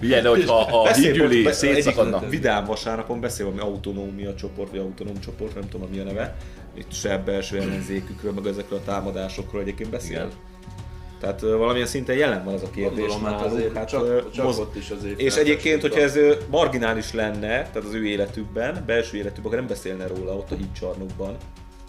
figyelj, 0.00 0.22
de 0.22 0.28
hogyha 0.28 0.58
a 0.60 0.92
hídgyüli 0.92 1.42
be- 1.42 1.52
szétszakadna, 1.52 2.28
vidám 2.28 2.64
vasárnapon 2.64 3.20
beszél 3.20 3.44
valami 3.44 3.62
autonómia 3.62 4.34
csoport, 4.34 4.70
vagy 4.70 4.78
autonóm 4.78 5.20
csoport, 5.20 5.54
nem 5.54 5.68
tudom 5.68 5.88
mi 5.90 5.98
a 5.98 6.04
neve, 6.04 6.36
itt 6.74 6.92
se 6.92 7.18
belső 7.18 7.58
ellenzékükről, 7.58 8.32
meg 8.32 8.46
ezekről 8.46 8.78
a 8.78 8.82
támadásokról 8.84 9.60
egyébként 9.60 9.90
beszél. 9.90 10.10
Igen. 10.10 10.49
Tehát 11.20 11.40
valamilyen 11.40 11.86
szinten 11.86 12.16
jelen 12.16 12.44
van 12.44 12.54
ez 12.54 12.62
a 12.62 12.70
kérdés 12.70 12.98
Gondolom, 12.98 13.24
hát 13.24 13.40
náluk, 13.40 13.52
azért 13.52 13.76
hát, 13.76 13.88
csak, 13.88 14.30
csak 14.30 14.44
moz- 14.44 14.58
ott 14.58 14.76
is 14.76 14.90
azért 14.90 15.20
És 15.20 15.36
egyébként, 15.36 15.80
hogyha 15.80 16.00
ez 16.00 16.18
marginális 16.50 17.12
lenne, 17.12 17.48
tehát 17.48 17.76
az 17.76 17.94
ő 17.94 18.06
életükben, 18.06 18.82
belső 18.86 19.16
életükben, 19.16 19.44
akkor 19.44 19.58
nem 19.58 19.66
beszélne 19.66 20.06
róla 20.06 20.36
ott 20.36 20.50
a 20.50 20.54
hídcsarnokban. 20.54 21.36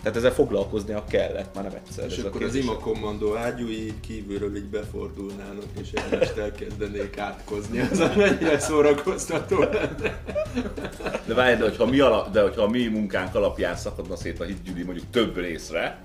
Tehát 0.02 0.18
ezzel 0.18 0.32
foglalkoznia 0.32 1.04
kellett, 1.10 1.56
már 1.56 1.64
nem 1.64 1.74
egyszer. 1.86 2.06
És 2.06 2.18
ez 2.18 2.24
a 2.24 2.28
akkor 2.28 2.44
az 2.44 2.56
ima 2.56 2.78
kommandó 2.78 3.36
ágyúi 3.36 3.86
így 3.86 4.00
kívülről 4.00 4.56
így 4.56 4.70
befordulnának, 4.70 5.66
és 5.82 5.92
egymást 5.92 6.38
elkezdenék 6.38 7.18
átkozni. 7.18 7.80
Az 7.80 8.00
mennyire 8.16 8.60
szórakoztató 8.60 9.60
lenne. 9.60 10.24
de 11.26 11.34
várj, 11.34 11.56
de 11.56 11.64
hogyha, 11.64 11.86
mi 11.86 12.00
ala, 12.00 12.30
de 12.32 12.42
hogyha 12.42 12.62
a 12.62 12.70
mi 12.70 12.88
munkánk 12.88 13.36
alapján 13.36 13.76
szakadna 13.76 14.16
szét 14.16 14.40
a 14.40 14.44
hídgyüli 14.44 14.84
mondjuk 14.84 15.06
több 15.10 15.38
részre, 15.38 16.02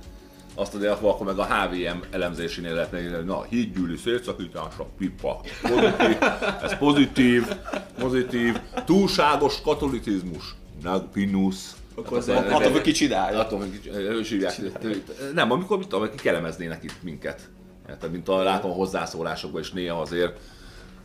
azt 0.56 0.74
azért 0.74 0.92
akkor, 0.92 1.10
akkor 1.10 1.26
meg 1.26 1.38
a 1.38 1.44
HVM 1.44 1.98
elemzésénél 2.10 2.74
lehetne 2.74 3.00
írni, 3.00 3.14
hogy 3.14 3.24
na, 3.24 3.42
hídgyűlű 3.42 3.96
szétszakítása, 3.96 4.86
pipa. 4.98 5.40
Pozitív, 5.62 6.18
ez 6.62 6.78
pozitív, 6.78 7.46
pozitív, 7.98 8.60
túlságos 8.84 9.60
katolicizmus, 9.60 10.54
nagpinus. 10.82 11.56
Akkor 11.94 12.18
az 12.18 12.28
Attól, 12.28 12.70
hogy 12.70 12.80
ki 12.80 12.92
csinálja. 12.92 13.38
Attól, 13.38 13.58
hogy 13.58 14.26
hívják. 14.26 14.60
Nem, 15.34 15.50
amikor 15.50 15.78
mit 15.78 15.88
tudom, 15.88 16.10
kikelemeznének 16.10 16.84
itt 16.84 17.02
minket. 17.02 17.48
Tehát, 17.86 18.10
mint 18.10 18.28
a 18.28 18.42
látom 18.42 18.72
hozzászólásokban 18.72 19.60
is 19.60 19.70
néha 19.70 20.00
azért 20.00 20.38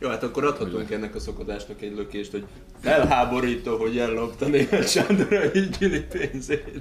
Jó, 0.02 0.08
hát 0.08 0.22
akkor 0.22 0.44
adhatunk 0.44 0.90
ennek 0.90 1.14
a 1.14 1.20
szakadásnak 1.20 1.82
egy 1.82 1.94
lökést, 1.96 2.30
hogy 2.30 2.44
felháborító, 2.80 3.76
hogy 3.76 3.98
ellopta 3.98 4.46
német 4.46 4.88
Sándor 4.88 5.32
a 5.32 5.50
hídgyüli 5.52 6.00
pénzét. 6.00 6.80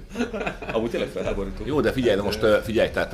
Amúgy 0.73 0.89
tényleg 0.89 1.09
felháborító. 1.09 1.63
Jó, 1.65 1.81
de 1.81 1.91
figyelj, 1.91 2.15
de 2.15 2.21
most 2.21 2.41
ö, 2.41 2.57
figyelj, 2.63 2.89
tehát 2.89 3.13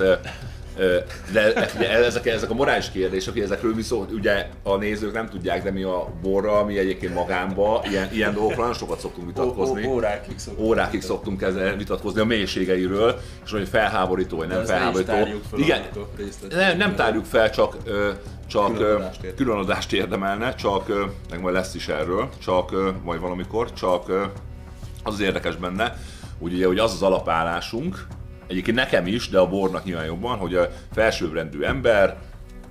de 1.34 1.66
figyelj, 1.68 2.06
ezek, 2.06 2.26
ezek 2.26 2.50
a 2.50 2.54
morális 2.54 2.92
kérdések, 2.92 3.34
hogy 3.34 3.42
ezekről 3.42 3.82
szó, 3.82 4.06
ugye 4.12 4.50
a 4.63 4.76
nézők 4.76 5.13
nem 5.13 5.30
tudják, 5.30 5.63
de 5.63 5.72
mi 5.72 5.84
a 5.84 6.13
borra, 6.22 6.66
mi 6.66 6.78
egyébként 6.78 7.13
magánba, 7.13 7.84
ilyen, 7.90 8.10
ilyen 8.13 8.34
dolgokról 8.34 8.60
nagyon 8.62 8.78
sokat 8.80 9.00
szoktunk 9.00 9.28
vitatkozni. 9.28 9.86
Ó- 9.86 9.90
ó- 9.90 9.96
órákig 9.96 10.40
szoktunk. 10.40 10.68
Órákig 10.68 11.02
szoktunk 11.02 11.42
ezzel 11.42 11.76
vitatkozni 11.76 12.20
a 12.20 12.26
mélységeiről, 12.26 13.20
és 13.46 13.52
hogy 13.52 13.68
felháborító 13.68 14.38
vagy 14.38 14.48
nem 14.48 14.63
felháborító. 14.66 15.12
fel 15.12 15.60
Igen, 15.60 15.82
nem, 16.50 16.78
nem 16.78 16.96
tárjuk 16.96 17.26
fel, 17.26 17.50
csak, 17.50 17.78
csak 18.48 18.78
Külön 19.36 19.58
ö, 19.58 19.60
adást 19.60 19.94
érdemelne. 19.94 20.56
csak, 20.56 20.88
meg 21.30 21.42
majd 21.42 21.56
lesz 21.56 21.76
is 21.76 21.88
erről, 21.88 22.30
csak 22.44 22.72
majd 23.04 23.20
valamikor, 23.20 23.74
csak 23.74 24.10
az 25.04 25.13
az 25.13 25.20
érdekes 25.20 25.56
benne, 25.56 25.98
hogy 26.42 26.54
ugye, 26.54 26.66
hogy 26.66 26.80
az 26.80 26.94
az 26.94 27.02
alapállásunk, 27.02 28.08
egyébként 28.48 28.78
nekem 28.78 29.08
is, 29.08 29.30
de 29.30 29.40
a 29.40 29.48
bornak 29.48 29.84
nyilván 29.84 30.06
jobban, 30.06 30.38
hogy 30.38 30.56
a 30.56 30.70
felsőbbrendű 30.92 31.62
ember 31.62 32.18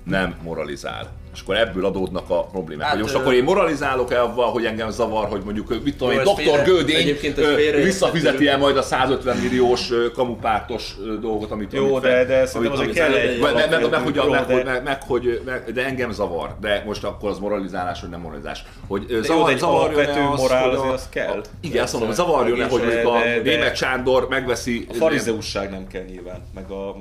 nem 0.05 0.35
moralizál. 0.43 1.13
És 1.37 1.43
akkor 1.43 1.57
ebből 1.57 1.85
adódnak 1.85 2.31
a 2.31 2.43
problémák. 2.45 2.85
Hát, 2.87 2.95
hogy 2.95 3.03
most 3.03 3.15
ö- 3.15 3.21
akkor 3.21 3.35
én 3.35 3.45
moralizálok 3.45 4.13
el 4.13 4.23
avval, 4.23 4.51
hogy 4.51 4.65
engem 4.65 4.91
zavar, 4.91 5.29
hogy 5.29 5.41
mondjuk, 5.45 5.69
mit 5.85 5.97
tudom 5.97 6.13
Jó, 6.13 6.19
én, 6.19 6.25
doktor 6.25 6.65
félreérthető. 6.65 7.83
visszafizeti 7.83 8.49
el 8.49 8.59
majd 8.59 8.77
a 8.77 8.83
150 8.83 9.37
milliós 9.37 9.91
kamupártos 10.15 10.97
dolgot, 11.21 11.51
amit 11.51 11.73
Jó, 11.73 11.85
amit 11.87 12.03
de- 12.03 12.09
fel- 12.09 12.27
de 12.27 12.47
szerintem 12.47 12.73
azért 12.73 12.93
kell 12.93 13.13
egy 13.13 13.41
meg, 14.85 15.03
hogy 15.03 15.41
de- 15.75 15.85
engem 15.85 16.11
zavar, 16.11 16.57
de 16.61 16.83
most 16.87 17.05
akkor 17.05 17.31
az 17.31 17.39
moralizálás, 17.39 18.01
vagy 18.01 18.11
nem 18.11 18.21
moralizálás. 18.21 18.65
Hogy 18.89 19.07
zavar, 19.23 19.59
zavarjon-e 19.59 20.11
alapvető 20.11 20.43
morál 20.43 20.71
azért 20.71 20.93
az 20.93 21.09
kell. 21.09 21.43
Igen, 21.61 21.83
azt 21.83 21.93
mondom, 21.93 22.13
zavarjon-e, 22.13 22.65
hogy 22.65 22.83
a 23.05 23.41
német 23.43 23.77
Sándor 23.77 24.29
megveszi... 24.29 24.87
A 24.89 24.95
farizeusság 24.95 25.71
nem 25.71 25.87
kell 25.87 26.03
nyilván, 26.03 26.43
meg 26.55 26.71
a... 26.71 26.97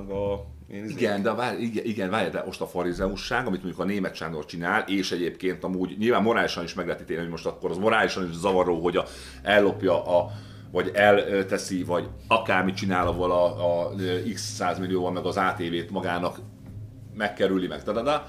A 0.76 0.78
én 0.78 0.84
izé- 0.84 1.00
Igen, 1.00 1.22
de 1.22 1.34
várj, 1.34 1.62
igen, 1.62 1.86
igen, 1.86 2.10
várj, 2.10 2.30
de 2.30 2.44
most 2.46 2.62
a 2.62 2.68
farizeusság, 2.68 3.48
amit 3.48 3.64
mondjuk 3.64 3.82
a 3.82 3.86
német 3.86 4.16
Sándor 4.16 4.46
csinál, 4.46 4.84
és 4.88 5.12
egyébként 5.12 5.64
amúgy 5.64 5.96
nyilván 5.98 6.22
morálisan 6.22 6.64
is 6.64 6.74
meg 6.74 6.88
lehet 6.88 7.10
hogy 7.18 7.30
most 7.30 7.46
akkor 7.46 7.72
az 7.72 7.78
morálisan 7.78 8.30
is 8.30 8.36
zavaró, 8.36 8.82
hogy 8.82 8.98
a, 8.98 9.06
ellopja 9.44 10.20
a 10.20 10.32
vagy 10.72 10.92
elteszi, 10.94 11.84
vagy 11.84 12.08
akármit 12.28 12.76
csinál 12.76 13.08
avval 13.08 13.32
a, 13.32 13.46
a, 13.46 13.92
x 14.34 14.42
100 14.42 14.80
millióval, 14.80 15.12
meg 15.12 15.26
az 15.26 15.38
ATV-t 15.38 15.92
magának 15.92 16.40
megkerüli, 17.14 17.68
meg 17.68 17.84
tadada. 17.84 18.26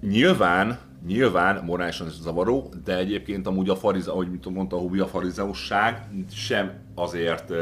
Nyilván, 0.00 0.78
nyilván 1.06 1.64
morálisan 1.64 2.06
is 2.06 2.12
zavaró, 2.20 2.72
de 2.84 2.96
egyébként 2.96 3.46
amúgy 3.46 3.68
a 3.68 3.76
farize, 3.76 4.10
ahogy 4.10 4.28
mondta 4.50 4.76
Hubi, 4.78 4.98
a 4.98 5.06
farizeusság 5.06 6.08
sem 6.32 6.72
azért 6.94 7.52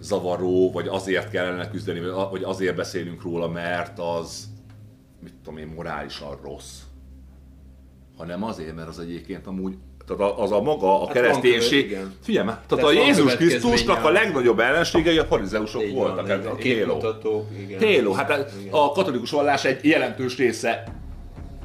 zavaró, 0.00 0.70
vagy 0.72 0.88
azért 0.88 1.30
kellene 1.30 1.70
küzdeni, 1.70 2.00
vagy 2.30 2.42
azért 2.42 2.76
beszélünk 2.76 3.22
róla, 3.22 3.48
mert 3.48 3.98
az, 3.98 4.48
mit 5.22 5.34
tudom 5.44 5.58
én, 5.58 5.72
morálisan 5.76 6.38
rossz. 6.42 6.78
Hanem 8.16 8.42
azért, 8.44 8.74
mert 8.74 8.88
az 8.88 8.98
egyébként 8.98 9.46
amúgy 9.46 9.74
tehát 10.16 10.38
az 10.38 10.52
a 10.52 10.60
maga, 10.60 11.02
a 11.02 11.04
Hát 11.04 11.14
kereszténység. 11.14 11.98
Figyelj 12.22 12.46
már, 12.46 12.60
tehát 12.66 12.84
a 12.84 12.92
Jézus 12.92 13.36
Krisztusnak 13.36 14.04
a 14.04 14.10
legnagyobb 14.10 14.60
ellenségei 14.60 15.18
a 15.18 15.24
farizeusok 15.24 15.82
Így 15.82 15.94
voltak. 15.94 16.26
van, 16.26 16.46
a 16.46 16.54
téló. 16.54 17.16
igen. 17.58 17.78
Téló, 17.78 18.12
hát 18.12 18.28
Igen. 18.60 18.72
a 18.72 18.92
katolikus 18.92 19.30
vallás 19.30 19.64
egy 19.64 19.84
jelentős 19.84 20.36
része 20.36 20.84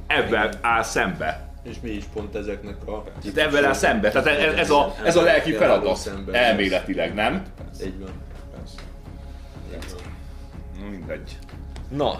ebben 0.07 0.53
áll 0.61 0.83
szembe. 0.83 1.44
És 1.69 1.79
mi 1.81 1.89
is 1.89 2.03
pont 2.13 2.35
ezeknek 2.35 2.87
a... 2.87 3.03
Itt 3.23 3.37
ebben 3.37 3.65
áll 3.65 3.73
szembe. 3.73 4.09
Tehát 4.09 4.27
ez, 4.27 4.53
ez, 4.53 4.69
a, 4.69 4.95
ez 5.03 5.15
a 5.15 5.21
lelki 5.21 5.53
feladat. 5.53 6.11
Elméletileg, 6.31 7.13
nem? 7.13 7.43
Így 7.83 7.99
van. 7.99 8.09
Na, 10.79 10.89
Mindegy. 10.89 11.37
Na, 11.89 12.19